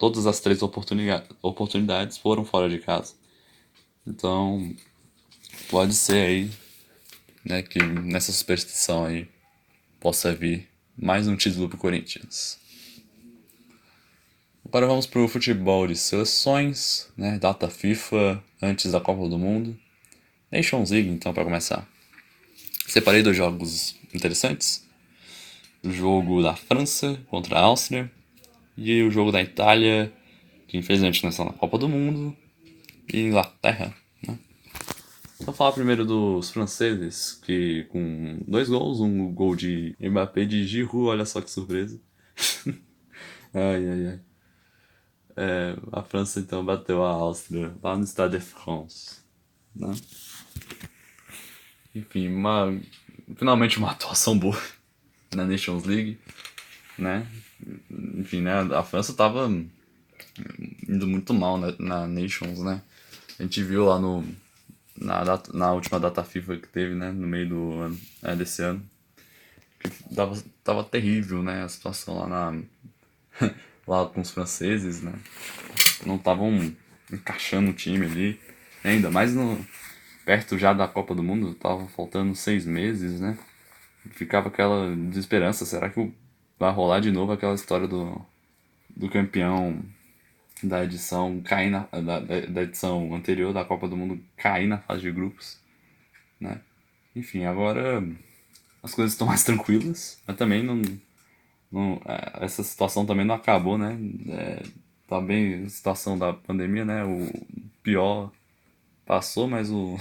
todas 0.01 0.27
as 0.27 0.41
três 0.41 0.61
oportunidades, 0.63 1.31
oportunidades 1.41 2.19
foram 2.19 2.45
fora 2.45 2.69
de 2.69 2.79
casa. 2.79 3.15
Então, 4.05 4.75
pode 5.71 5.95
ser 5.95 6.27
aí, 6.27 6.51
né, 7.45 7.63
que 7.63 7.81
nessa 7.81 8.33
superstição 8.33 9.05
aí 9.05 9.29
possa 10.01 10.35
vir 10.35 10.69
mais 10.97 11.29
um 11.29 11.37
título 11.37 11.69
pro 11.69 11.79
Corinthians. 11.79 12.60
Agora 14.71 14.87
vamos 14.87 15.05
pro 15.05 15.27
futebol 15.27 15.85
de 15.89 15.97
seleções, 15.97 17.11
né, 17.17 17.41
data 17.41 17.69
FIFA 17.69 18.41
antes 18.63 18.93
da 18.93 19.01
Copa 19.01 19.29
do 19.29 19.37
Mundo. 19.37 19.77
Nations 20.49 20.93
League, 20.93 21.09
então, 21.09 21.35
para 21.35 21.43
começar. 21.43 21.89
Separei 22.87 23.21
dois 23.21 23.37
jogos 23.37 23.97
interessantes 24.15 24.89
o 25.83 25.91
jogo 25.91 26.41
da 26.41 26.55
França 26.55 27.19
contra 27.27 27.59
a 27.59 27.63
Áustria 27.63 28.09
e 28.77 29.03
o 29.03 29.11
jogo 29.11 29.33
da 29.33 29.43
Itália, 29.43 30.13
que 30.69 30.79
infelizmente 30.79 31.21
não 31.25 31.31
está 31.31 31.45
na 31.45 31.53
Copa 31.53 31.77
do 31.77 31.89
Mundo, 31.89 32.37
e 33.13 33.23
Inglaterra. 33.23 33.93
Né? 34.25 34.39
Vou 35.41 35.53
falar 35.53 35.73
primeiro 35.73 36.05
dos 36.05 36.49
franceses, 36.49 37.33
que 37.45 37.87
com 37.89 38.39
dois 38.47 38.69
gols, 38.69 39.01
um 39.01 39.35
gol 39.35 39.57
de 39.57 39.97
Mbappé 39.99 40.45
de 40.45 40.65
Giroud, 40.65 41.09
olha 41.09 41.25
só 41.25 41.41
que 41.41 41.51
surpresa. 41.51 42.01
ai, 43.53 43.89
ai, 43.89 44.07
ai. 44.07 44.30
É, 45.43 45.75
a 45.91 46.03
França 46.03 46.39
então 46.39 46.63
bateu 46.63 47.03
a 47.03 47.09
Áustria 47.09 47.73
lá 47.83 47.97
no 47.97 48.05
Stade 48.07 48.37
de 48.37 48.45
France. 48.45 49.21
Né? 49.75 49.97
Enfim, 51.95 52.29
uma, 52.29 52.79
finalmente 53.37 53.79
uma 53.79 53.89
atuação 53.93 54.39
boa 54.39 54.61
na 55.35 55.47
Nations 55.47 55.85
League, 55.85 56.19
né? 56.99 57.27
Enfim, 58.19 58.43
né? 58.43 58.61
A 58.75 58.83
França 58.83 59.15
tava 59.15 59.51
indo 60.87 61.07
muito 61.07 61.33
mal 61.33 61.57
na, 61.57 61.75
na 61.79 62.07
Nations, 62.07 62.59
né? 62.59 62.83
A 63.39 63.43
gente 63.43 63.63
viu 63.63 63.87
lá 63.87 63.99
no 63.99 64.23
na, 64.95 65.25
data, 65.25 65.57
na 65.57 65.73
última 65.73 65.99
data 65.99 66.23
FIFA 66.23 66.59
que 66.59 66.69
teve, 66.69 66.95
né? 66.95 67.11
No 67.13 67.27
meio 67.27 67.49
do 67.49 67.73
ano, 67.81 68.01
é, 68.23 68.37
desse 68.37 68.63
ano. 68.63 68.85
Tava, 70.15 70.43
tava 70.63 70.85
terrível, 70.85 71.43
né? 71.43 71.63
A 71.63 71.69
situação 71.69 72.19
lá 72.19 72.27
na 72.27 72.63
lá 73.91 74.07
com 74.07 74.21
os 74.21 74.31
franceses, 74.31 75.03
né? 75.03 75.13
Não 76.07 76.17
estavam 76.17 76.75
encaixando 77.13 77.71
o 77.71 77.75
time 77.75 78.07
ali. 78.07 78.41
Ainda 78.85 79.11
mais 79.11 79.35
no 79.35 79.65
perto 80.25 80.57
já 80.57 80.73
da 80.73 80.89
Copa 80.89 81.15
do 81.15 81.23
Mundo, 81.23 81.55
tava 81.55 81.87
faltando 81.89 82.35
seis 82.35 82.65
meses, 82.65 83.21
né? 83.21 83.37
ficava 84.09 84.49
aquela 84.49 84.95
desesperança, 84.95 85.67
será 85.67 85.91
que 85.91 86.13
vai 86.59 86.73
rolar 86.73 87.01
de 87.01 87.11
novo 87.11 87.33
aquela 87.33 87.55
história 87.55 87.87
do, 87.87 88.21
do 88.89 89.09
campeão 89.11 89.83
da 90.63 90.85
edição 90.85 91.41
cair 91.43 91.71
na, 91.71 91.87
da, 91.91 92.21
da 92.21 92.63
edição 92.63 93.15
anterior 93.15 93.53
da 93.53 93.65
Copa 93.65 93.89
do 93.89 93.97
Mundo 93.97 94.21
cair 94.37 94.67
na 94.67 94.79
fase 94.79 95.03
de 95.03 95.11
grupos, 95.11 95.59
né? 96.39 96.61
Enfim, 97.17 97.45
agora 97.45 98.03
as 98.83 98.95
coisas 98.95 99.13
estão 99.13 99.27
mais 99.29 99.43
tranquilas, 99.43 100.21
mas 100.27 100.37
também 100.37 100.63
não, 100.63 100.81
não 101.71 102.01
é, 102.05 102.45
essa 102.45 102.63
situação 102.63 103.07
também 103.07 103.25
não 103.25 103.35
acabou, 103.35 103.79
né? 103.79 103.99
É, 104.29 104.63
tá 105.07 105.21
bem 105.21 105.65
a 105.65 105.69
situação 105.69 106.19
da 106.19 106.33
pandemia, 106.33 106.85
né? 106.85 107.05
O 107.05 107.31
pior 107.83 108.31
passou, 109.07 109.49
mas 109.49 109.71
o 109.71 109.97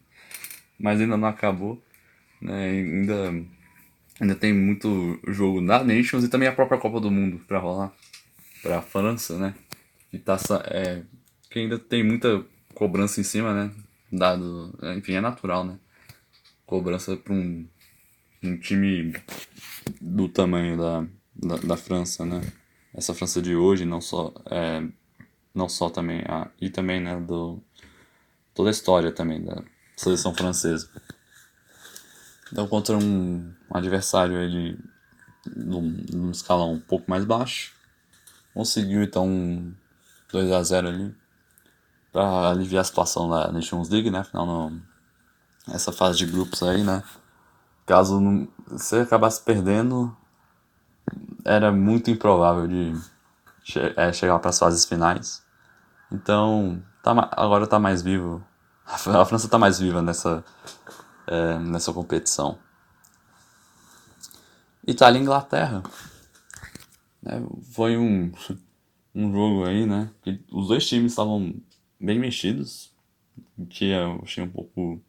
mas 0.78 1.00
ainda 1.00 1.16
não 1.16 1.28
acabou. 1.28 1.82
Né? 2.40 2.70
Ainda, 2.70 3.46
ainda 4.20 4.34
tem 4.34 4.52
muito 4.52 5.18
jogo 5.28 5.60
na 5.60 5.82
Nations 5.82 6.24
e 6.24 6.28
também 6.28 6.48
a 6.48 6.52
própria 6.52 6.78
Copa 6.78 7.00
do 7.00 7.10
Mundo 7.10 7.40
para 7.46 7.58
rolar 7.58 7.92
para 8.62 8.78
a 8.78 8.82
França, 8.82 9.38
né? 9.38 9.54
Que, 10.10 10.18
tá, 10.18 10.38
é, 10.66 11.02
que 11.50 11.58
ainda 11.58 11.78
tem 11.78 12.02
muita 12.02 12.44
cobrança 12.74 13.20
em 13.20 13.24
cima, 13.24 13.52
né? 13.52 13.70
Dado, 14.10 14.72
enfim, 14.96 15.14
é 15.14 15.20
natural, 15.20 15.64
né? 15.64 15.78
Cobrança 16.64 17.16
para 17.16 17.34
um 17.34 17.66
um 18.44 18.58
time 18.58 19.14
do 20.00 20.28
tamanho 20.28 20.76
da, 20.76 21.06
da, 21.34 21.56
da, 21.56 21.76
França, 21.76 22.24
né? 22.24 22.40
Essa 22.92 23.14
França 23.14 23.40
de 23.42 23.56
hoje, 23.56 23.84
não 23.84 24.00
só, 24.00 24.32
é, 24.46 24.86
não 25.54 25.68
só 25.68 25.90
também, 25.90 26.22
a, 26.28 26.50
e 26.60 26.70
também, 26.70 27.00
né, 27.00 27.18
do, 27.20 27.60
toda 28.54 28.70
a 28.70 28.72
história 28.72 29.10
também 29.10 29.42
da 29.42 29.62
seleção 29.96 30.34
francesa. 30.34 30.88
Então, 32.52 32.68
contra 32.68 32.96
um, 32.96 33.52
adversário 33.70 34.38
ele 34.38 34.78
num 35.56 36.30
escalão 36.30 36.72
um 36.72 36.80
pouco 36.80 37.10
mais 37.10 37.24
baixo, 37.24 37.74
conseguiu 38.54 39.02
então 39.02 39.28
um 39.28 39.74
2 40.32 40.52
a 40.52 40.62
0 40.62 40.88
ali 40.88 41.14
para 42.12 42.50
aliviar 42.50 42.80
a 42.80 42.84
situação 42.84 43.28
da 43.28 43.50
Nations 43.50 43.88
League, 43.88 44.10
né? 44.10 44.20
Afinal, 44.20 44.46
no, 44.46 44.80
essa 45.68 45.92
fase 45.92 46.18
de 46.18 46.26
grupos 46.26 46.62
aí, 46.62 46.82
né? 46.82 47.02
Caso 47.86 48.20
não, 48.20 48.48
acabasse 49.02 49.42
perdendo, 49.42 50.16
era 51.44 51.70
muito 51.70 52.10
improvável 52.10 52.66
de 52.66 52.94
che 53.62 53.80
é, 53.96 54.12
chegar 54.12 54.38
para 54.38 54.50
as 54.50 54.58
fases 54.58 54.84
finais. 54.84 55.42
Então, 56.12 56.82
tá, 57.02 57.12
agora 57.32 57.66
tá 57.66 57.78
mais 57.78 58.02
vivo. 58.02 58.44
A 58.86 59.24
França 59.24 59.48
tá 59.48 59.58
mais 59.58 59.78
viva 59.78 60.02
nessa, 60.02 60.44
é, 61.26 61.58
nessa 61.58 61.92
competição. 61.92 62.58
Itália 64.86 65.18
e 65.18 65.22
Inglaterra. 65.22 65.82
É, 67.24 67.40
foi 67.72 67.96
um, 67.96 68.30
um 69.14 69.32
jogo 69.32 69.64
aí, 69.64 69.86
né? 69.86 70.10
Que 70.22 70.44
os 70.52 70.68
dois 70.68 70.86
times 70.86 71.12
estavam 71.12 71.54
bem 71.98 72.18
mexidos. 72.18 72.92
Que 73.70 73.90
eu 73.90 74.20
achei 74.22 74.44
um 74.44 74.50
pouco 74.50 75.00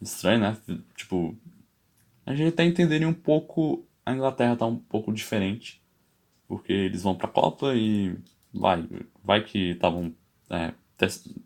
estranho, 0.00 0.40
né? 0.40 0.56
Tipo, 0.96 1.36
a 2.24 2.34
gente 2.34 2.52
tá 2.52 2.64
entendendo 2.64 3.06
um 3.08 3.14
pouco. 3.14 3.84
A 4.04 4.12
Inglaterra 4.12 4.56
tá 4.56 4.66
um 4.66 4.76
pouco 4.76 5.12
diferente. 5.12 5.82
Porque 6.48 6.72
eles 6.72 7.02
vão 7.02 7.14
pra 7.14 7.28
Copa 7.28 7.74
e 7.74 8.16
vai, 8.52 8.86
vai 9.24 9.42
que 9.42 9.70
estavam 9.70 10.14
é, 10.50 10.72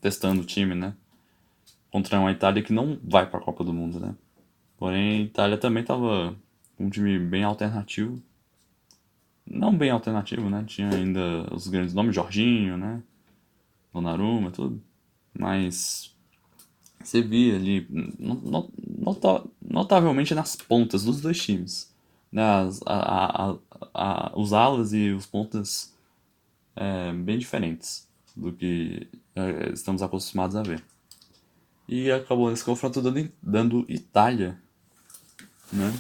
testando 0.01 0.43
o 0.43 0.45
time, 0.45 0.75
né? 0.75 0.95
Contra 1.91 2.19
uma 2.19 2.33
Itália 2.33 2.63
que 2.63 2.73
não 2.73 2.99
vai 3.05 3.29
pra 3.29 3.41
Copa 3.41 3.63
do 3.63 3.73
Mundo, 3.73 4.01
né? 4.01 4.15
Porém, 4.77 5.21
a 5.21 5.25
Itália 5.25 5.59
também 5.59 5.85
tava 5.85 6.37
um 6.79 6.91
time 6.91 7.19
bem 7.19 7.45
alternativo. 7.45 8.21
Não 9.47 9.77
bem 9.77 9.91
alternativo, 9.91 10.51
né? 10.51 10.65
Tinha 10.67 10.91
ainda 10.91 11.47
os 11.55 11.69
grandes 11.69 11.95
nomes, 11.95 12.15
Jorginho, 12.15 12.77
né? 12.77 13.01
Donnarumma, 13.95 14.51
tudo. 14.51 14.83
Mas 15.39 16.16
você 17.07 17.23
via 17.23 17.57
ali, 17.57 17.87
nota, 18.19 19.45
notavelmente 19.63 20.35
nas 20.35 20.57
pontas 20.57 21.05
dos 21.05 21.21
dois 21.21 21.41
times. 21.41 21.91
Né? 22.33 22.43
As, 22.43 22.81
a, 22.85 23.51
a, 23.51 23.57
a, 23.95 24.33
os 24.35 24.53
alas 24.53 24.93
e 24.93 25.11
os 25.11 25.27
pontas 25.27 25.95
é, 26.75 27.13
bem 27.13 27.39
diferentes 27.39 28.07
do 28.35 28.53
que 28.53 29.09
é, 29.35 29.73
estamos 29.73 30.03
acostumados 30.03 30.57
a 30.57 30.63
ver. 30.63 30.83
E 31.89 32.11
acabou 32.11 32.51
nesse 32.51 32.65
confronto 32.65 33.01
dando, 33.01 33.33
dando 33.41 33.87
Itália, 33.89 34.61
né? 35.73 35.97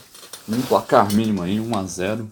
Um 0.49 0.61
placar 0.63 1.13
mínimo 1.13 1.43
aí, 1.43 1.61
1 1.61 1.77
a 1.77 1.85
0 1.85 2.31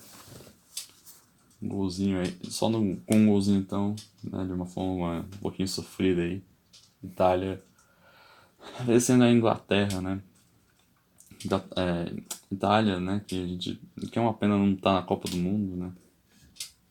Um 1.62 1.68
golzinho 1.68 2.20
aí, 2.20 2.36
só 2.48 2.68
no, 2.68 2.96
com 2.96 3.16
um 3.16 3.26
golzinho 3.26 3.60
então, 3.60 3.94
né? 4.22 4.44
De 4.44 4.52
uma 4.52 4.66
forma 4.66 5.20
um 5.20 5.38
pouquinho 5.38 5.68
sofrida 5.68 6.22
aí. 6.22 6.42
Itália 7.02 7.62
vencendo 8.84 9.24
a 9.24 9.30
Inglaterra, 9.30 10.00
né? 10.00 10.20
Da, 11.44 11.62
é, 11.76 12.12
Itália, 12.50 12.98
né? 13.00 13.22
Que 13.26 13.42
a 13.42 13.46
gente. 13.46 13.80
Que 14.10 14.18
é 14.18 14.22
uma 14.22 14.34
pena 14.34 14.56
não 14.56 14.72
estar 14.72 14.90
tá 14.90 14.94
na 14.94 15.02
Copa 15.02 15.28
do 15.28 15.36
Mundo, 15.36 15.76
né? 15.76 15.92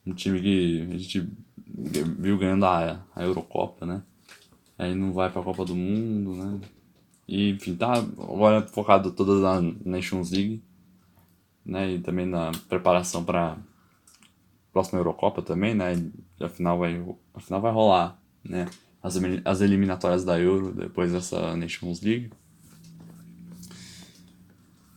Um 0.06 0.14
time 0.14 0.40
que 0.40 0.88
a 0.92 0.98
gente 0.98 1.28
viu 1.66 2.38
ganhando 2.38 2.66
a, 2.66 3.04
a 3.14 3.22
Eurocopa, 3.24 3.86
né? 3.86 4.02
Aí 4.78 4.94
não 4.94 5.12
vai 5.12 5.30
pra 5.30 5.42
Copa 5.42 5.64
do 5.64 5.74
Mundo, 5.74 6.34
né? 6.34 6.60
E 7.26 7.50
enfim, 7.50 7.74
tá 7.74 7.94
agora 7.94 8.66
focado 8.66 9.10
toda 9.12 9.40
na 9.40 9.72
Nations 9.84 10.30
League, 10.30 10.62
né? 11.64 11.92
E 11.92 11.98
também 12.00 12.26
na 12.26 12.52
preparação 12.68 13.24
para 13.24 13.56
próxima 14.72 14.98
Eurocopa 14.98 15.40
também, 15.40 15.74
né? 15.74 15.94
E 15.94 16.44
afinal 16.44 16.78
vai, 16.78 17.02
afinal 17.32 17.60
vai 17.60 17.72
rolar, 17.72 18.20
né? 18.42 18.66
As, 19.04 19.16
as 19.44 19.60
eliminatórias 19.60 20.24
da 20.24 20.40
Euro 20.40 20.72
depois 20.72 21.12
dessa 21.12 21.54
Nations 21.54 22.00
League. 22.00 22.30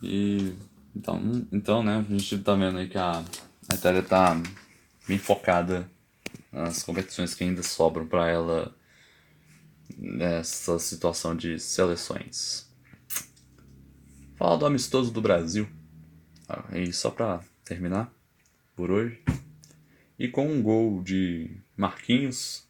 E 0.02 0.54
então, 0.96 1.48
então 1.52 1.84
né, 1.84 2.06
a 2.08 2.12
gente 2.14 2.40
tá 2.40 2.56
vendo 2.56 2.78
aí 2.78 2.88
que 2.88 2.98
a, 2.98 3.20
a 3.70 3.76
Itália 3.76 4.02
tá 4.02 4.42
bem 5.06 5.18
focada 5.18 5.92
nas 6.52 6.84
competições 6.84 7.36
que 7.36 7.44
ainda 7.44 7.62
sobram 7.62 8.08
para 8.08 8.30
ela 8.30 8.74
nessa 9.98 10.80
situação 10.80 11.36
de 11.36 11.60
seleções. 11.60 12.66
Fala 14.38 14.58
do 14.58 14.66
amistoso 14.66 15.12
do 15.12 15.22
Brasil. 15.22 15.68
Ah, 16.48 16.64
e 16.78 16.94
só 16.94 17.12
para 17.12 17.42
terminar 17.66 18.10
por 18.74 18.90
hoje. 18.90 19.22
E 20.18 20.30
com 20.30 20.48
um 20.48 20.62
gol 20.62 21.04
de 21.04 21.58
Marquinhos 21.76 22.67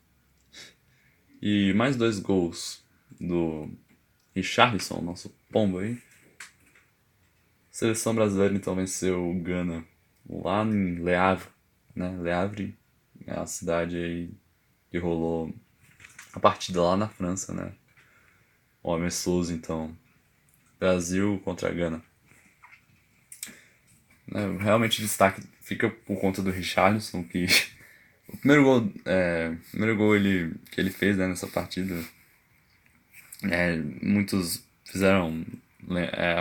e 1.41 1.73
mais 1.73 1.95
dois 1.95 2.19
gols 2.19 2.83
do 3.19 3.69
Richarlison, 4.35 5.01
nosso 5.01 5.29
pombo 5.51 5.79
aí. 5.79 5.93
A 5.93 7.73
seleção 7.77 8.13
brasileira 8.15 8.55
então 8.55 8.75
venceu 8.75 9.29
o 9.29 9.33
Gana 9.35 9.85
lá 10.29 10.63
em 10.63 10.95
Le 10.95 11.15
Havre, 11.15 11.49
né? 11.95 12.17
Le 12.21 12.31
Havre 12.31 12.77
é 13.25 13.33
a 13.33 13.45
cidade 13.45 13.97
aí 13.97 14.31
que 14.89 14.97
rolou 14.97 15.53
a 16.33 16.39
partida 16.39 16.81
lá 16.81 16.97
na 16.97 17.07
França, 17.07 17.53
né? 17.53 17.73
O 18.81 18.93
amistoso 18.93 19.53
então. 19.53 19.95
Brasil 20.79 21.41
contra 21.43 21.69
a 21.69 21.73
Gana. 21.73 22.03
É, 24.33 24.63
realmente 24.63 25.01
destaque 25.01 25.41
fica 25.61 25.89
por 25.89 26.19
conta 26.19 26.41
do 26.41 26.51
Richarlison, 26.51 27.23
que 27.23 27.47
o 28.29 28.37
primeiro 28.37 28.63
gol, 28.63 28.91
é, 29.05 29.55
primeiro 29.71 29.95
gol 29.97 30.15
ele, 30.15 30.53
que 30.71 30.79
ele 30.81 30.89
fez 30.89 31.17
né, 31.17 31.27
nessa 31.27 31.47
partida, 31.47 31.95
é, 33.43 33.77
muitos 34.01 34.65
fizeram 34.85 35.45
é, 35.95 36.35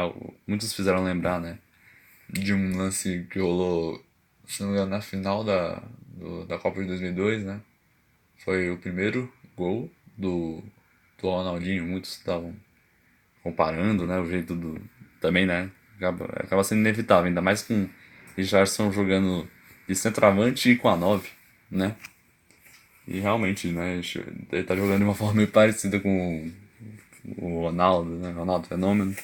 muitos 0.47 0.73
fizeram 0.73 1.05
lembrar 1.05 1.41
né, 1.41 1.59
de 2.29 2.53
um 2.55 2.77
lance 2.77 3.27
que 3.31 3.39
rolou 3.39 4.05
se 4.47 4.63
não 4.63 4.71
me 4.71 4.77
engano, 4.77 4.91
na 4.91 5.01
final 5.01 5.43
da, 5.43 5.83
do, 6.07 6.45
da 6.47 6.59
Copa 6.59 6.81
de 6.81 6.87
2002, 6.87 7.45
né? 7.45 7.61
Foi 8.45 8.71
o 8.71 8.79
primeiro 8.79 9.33
gol 9.57 9.91
do, 10.17 10.63
do 11.21 11.29
Ronaldinho. 11.29 11.85
Muitos 11.85 12.13
estavam 12.13 12.55
comparando, 13.43 14.07
né? 14.07 14.19
O 14.19 14.27
jeito 14.27 14.55
do. 14.55 14.81
Também, 15.21 15.47
né? 15.47 15.71
Acaba, 15.97 16.25
acaba 16.27 16.65
sendo 16.65 16.81
inevitável, 16.81 17.27
ainda 17.27 17.41
mais 17.41 17.63
com 17.63 17.89
Richardson 18.37 18.93
jogando 18.93 19.49
de 19.89 19.95
centroavante 19.95 20.71
e 20.71 20.77
com 20.77 20.89
a 20.89 20.97
9 20.97 21.36
né? 21.71 21.97
E 23.07 23.21
realmente, 23.21 23.69
né, 23.69 24.01
ele 24.53 24.65
tá 24.65 24.75
jogando 24.75 24.99
de 24.99 25.05
uma 25.05 25.15
forma 25.17 25.35
meio 25.35 25.49
parecida 25.49 26.01
com 26.01 26.51
o 27.39 27.63
Ronaldo, 27.63 28.11
né? 28.11 28.33
Ronaldo 28.33 28.67
Fenômeno. 28.67 29.15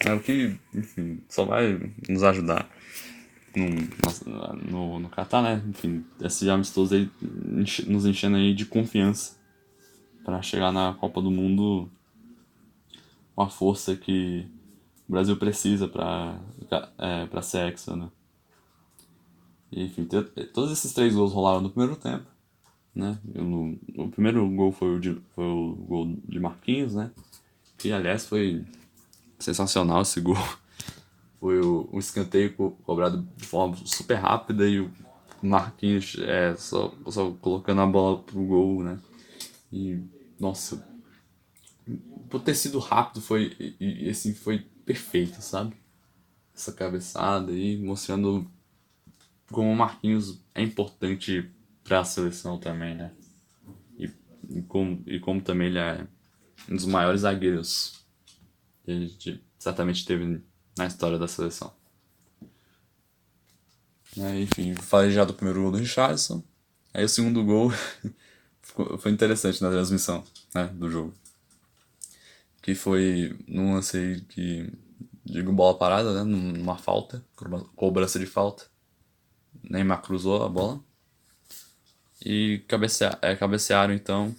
É 0.00 0.12
o 0.12 0.20
que, 0.20 0.56
enfim, 0.74 1.20
só 1.28 1.44
vai 1.44 1.78
nos 2.08 2.22
ajudar 2.22 2.68
no, 3.56 4.70
no, 4.70 5.00
no 5.00 5.08
Qatar, 5.08 5.42
né? 5.42 5.62
Enfim, 5.68 6.04
esse 6.20 6.48
amistoso 6.48 6.94
aí 6.94 7.10
nos 7.86 8.06
enchendo 8.06 8.36
aí 8.36 8.54
de 8.54 8.64
confiança 8.64 9.36
para 10.24 10.42
chegar 10.42 10.72
na 10.72 10.94
Copa 10.94 11.20
do 11.20 11.30
Mundo 11.30 11.90
com 13.34 13.42
a 13.42 13.48
força 13.48 13.96
que 13.96 14.46
o 15.08 15.12
Brasil 15.12 15.36
precisa 15.36 15.88
para 15.88 16.38
é, 16.98 17.42
ser 17.42 17.68
hexa, 17.68 17.96
né? 17.96 18.08
Enfim, 19.70 20.08
todos 20.52 20.72
esses 20.72 20.92
três 20.92 21.14
gols 21.14 21.32
rolaram 21.32 21.60
no 21.60 21.70
primeiro 21.70 21.96
tempo. 21.96 22.26
Né? 22.94 23.18
No, 23.24 23.78
o 23.96 24.08
primeiro 24.08 24.48
gol 24.50 24.72
foi 24.72 24.96
o, 24.96 25.00
de, 25.00 25.20
foi 25.34 25.44
o 25.44 25.74
gol 25.74 26.16
de 26.26 26.40
Marquinhos, 26.40 26.94
né? 26.94 27.10
Que 27.76 27.92
aliás 27.92 28.26
foi 28.26 28.64
sensacional 29.38 30.02
esse 30.02 30.20
gol. 30.20 30.36
Foi 31.40 31.60
o, 31.60 31.88
o 31.92 32.00
escanteio 32.00 32.52
co 32.56 32.72
cobrado 32.82 33.24
de 33.36 33.46
forma 33.46 33.76
super 33.84 34.16
rápida 34.16 34.66
e 34.66 34.80
o 34.80 34.90
Marquinhos 35.40 36.16
é, 36.18 36.56
só, 36.56 36.92
só 37.08 37.30
colocando 37.30 37.80
a 37.80 37.86
bola 37.86 38.18
pro 38.24 38.44
gol, 38.44 38.82
né? 38.82 38.98
E, 39.72 40.00
nossa, 40.36 40.84
por 42.28 42.40
ter 42.40 42.56
sido 42.56 42.80
rápido 42.80 43.20
foi, 43.20 43.56
e, 43.60 44.06
e 44.06 44.10
assim, 44.10 44.34
foi 44.34 44.66
perfeito, 44.84 45.40
sabe? 45.40 45.76
Essa 46.54 46.72
cabeçada 46.72 47.52
aí, 47.52 47.76
mostrando 47.78 48.50
como 49.50 49.70
o 49.70 49.76
Marquinhos 49.76 50.40
é 50.54 50.62
importante 50.62 51.50
para 51.82 52.00
a 52.00 52.04
seleção 52.04 52.58
também, 52.58 52.94
né? 52.94 53.12
E, 53.98 54.10
e, 54.50 54.62
como, 54.62 55.02
e 55.06 55.18
como 55.18 55.40
também 55.40 55.68
ele 55.68 55.78
é 55.78 56.06
um 56.68 56.76
dos 56.76 56.86
maiores 56.86 57.22
zagueiros 57.22 58.04
que 58.84 58.90
a 58.90 58.94
gente 58.94 59.44
certamente 59.58 60.04
teve 60.04 60.42
na 60.76 60.86
história 60.86 61.18
da 61.18 61.26
seleção. 61.26 61.72
Né? 64.16 64.42
Enfim, 64.42 64.74
falei 64.74 65.10
já 65.10 65.24
do 65.24 65.34
primeiro 65.34 65.62
gol 65.62 65.72
do 65.72 65.78
Richardson. 65.78 66.42
Aí 66.92 67.04
o 67.04 67.08
segundo 67.08 67.44
gol 67.44 67.70
foi 68.98 69.10
interessante 69.10 69.62
na 69.62 69.70
transmissão 69.70 70.24
né, 70.54 70.66
do 70.68 70.90
jogo. 70.90 71.14
Que 72.62 72.74
foi 72.74 73.36
num 73.46 73.74
lance 73.74 74.24
que. 74.28 74.70
Digo 75.24 75.52
bola 75.52 75.76
parada, 75.76 76.14
né? 76.14 76.24
Numa 76.24 76.78
falta, 76.78 77.22
cobrança 77.76 78.18
de 78.18 78.24
falta. 78.24 78.64
Neymar 79.68 80.02
cruzou 80.02 80.42
a 80.42 80.48
bola. 80.48 80.80
E 82.24 82.64
cabecea, 82.66 83.18
é, 83.22 83.36
cabecearam 83.36 83.94
então. 83.94 84.34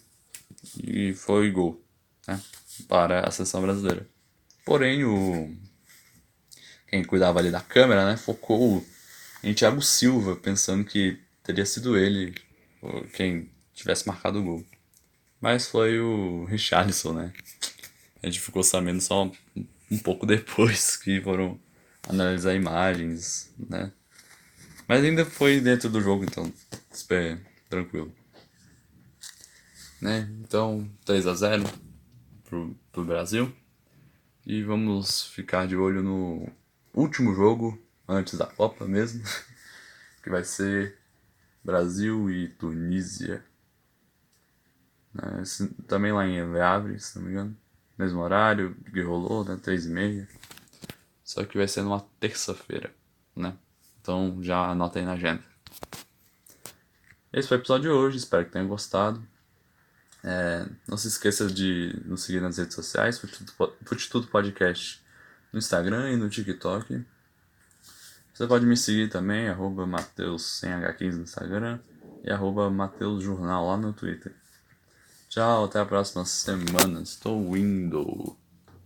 E 0.84 1.13
foi 1.13 1.51
gol 1.51 1.82
né, 2.27 2.41
para 2.88 3.27
a 3.27 3.32
seleção 3.32 3.61
brasileira. 3.61 4.05
Porém, 4.65 5.05
o 5.05 5.55
quem 6.88 7.03
cuidava 7.03 7.39
ali 7.39 7.51
da 7.51 7.61
câmera, 7.61 8.03
né, 8.05 8.17
focou 8.17 8.84
em 9.43 9.53
Thiago 9.53 9.82
Silva, 9.82 10.36
pensando 10.36 10.84
que 10.84 11.19
teria 11.43 11.65
sido 11.65 11.95
ele 11.95 12.34
quem 13.13 13.49
tivesse 13.73 14.07
marcado 14.07 14.39
o 14.39 14.43
gol. 14.43 14.65
Mas 15.39 15.67
foi 15.67 15.99
o 15.99 16.45
Richarlison, 16.45 17.13
né? 17.13 17.34
A 18.21 18.25
gente 18.27 18.39
ficou 18.39 18.63
sabendo 18.63 18.99
só 18.99 19.32
um 19.89 19.97
pouco 19.99 20.25
depois 20.25 20.97
que 20.97 21.21
foram 21.21 21.59
analisar 22.07 22.53
imagens, 22.55 23.53
né? 23.57 23.91
Mas 24.90 25.04
ainda 25.04 25.24
foi 25.24 25.62
dentro 25.62 25.88
do 25.88 26.02
jogo, 26.02 26.24
então 26.24 26.52
super 26.92 27.40
tranquilo. 27.70 28.12
Né? 30.02 30.28
Então, 30.42 30.90
3 31.06 31.28
a 31.28 31.36
0 31.36 31.64
pro, 32.44 32.76
pro 32.92 33.06
Brasil. 33.06 33.56
E 34.48 34.64
vamos 34.64 35.28
ficar 35.28 35.68
de 35.68 35.76
olho 35.76 36.02
no 36.02 36.52
último 36.92 37.36
jogo 37.36 37.80
antes 38.08 38.36
da 38.36 38.48
Copa 38.48 38.88
mesmo, 38.88 39.24
que 40.24 40.30
vai 40.32 40.44
ser 40.44 40.98
Brasil 41.64 42.32
e 42.32 42.48
Tunísia. 42.48 43.46
É, 45.16 45.44
também 45.86 46.12
lá 46.12 46.26
em 46.26 46.52
Le 46.52 46.62
Havre, 46.62 47.00
se 47.00 47.16
não 47.20 47.26
me 47.26 47.32
engano. 47.32 47.58
Mesmo 47.96 48.22
horário 48.22 48.76
que 48.92 49.04
rolou, 49.04 49.46
né? 49.46 49.56
Três 49.62 49.86
e 49.86 49.90
meia. 49.90 50.28
Só 51.24 51.46
que 51.46 51.60
vai 51.60 51.68
ser 51.68 51.84
numa 51.84 52.02
terça-feira, 52.20 52.92
né? 53.36 53.56
Então 54.02 54.38
já 54.41 54.70
anota 54.70 55.00
aí 55.00 55.06
na 55.06 55.14
agenda. 55.14 55.43
Esse 57.32 57.47
foi 57.47 57.58
o 57.58 57.60
episódio 57.60 57.91
de 57.91 57.95
hoje, 57.95 58.18
espero 58.18 58.45
que 58.45 58.52
tenham 58.52 58.68
gostado. 58.68 59.22
É, 60.24 60.66
não 60.88 60.97
se 60.97 61.08
esqueça 61.08 61.47
de 61.47 61.95
nos 62.06 62.24
seguir 62.24 62.41
nas 62.41 62.58
redes 62.58 62.76
sociais, 62.76 63.20
Fute 63.20 64.10
Tudo 64.10 64.28
Podcast 64.28 65.02
no 65.54 65.60
Instagram 65.60 66.12
e 66.12 66.18
no 66.18 66.30
TikTok. 66.30 67.06
Você 68.34 68.47
pode 68.47 68.66
me 68.66 68.78
seguir 68.78 69.10
também, 69.10 69.50
arroba 69.50 69.86
Mateus 69.86 70.62
H15 70.64 71.14
no 71.14 71.24
Instagram 71.24 71.80
e 72.24 72.32
arroba 72.32 72.70
Mateus 72.70 73.24
Jornal 73.24 73.68
lá 73.68 73.78
no 73.78 73.93
Twitter. 73.93 74.34
Tchau, 75.30 75.66
até 75.66 75.80
a 75.80 75.86
próxima 75.86 76.26
semana. 76.26 77.02
Estou 77.02 77.56
indo. 77.56 78.36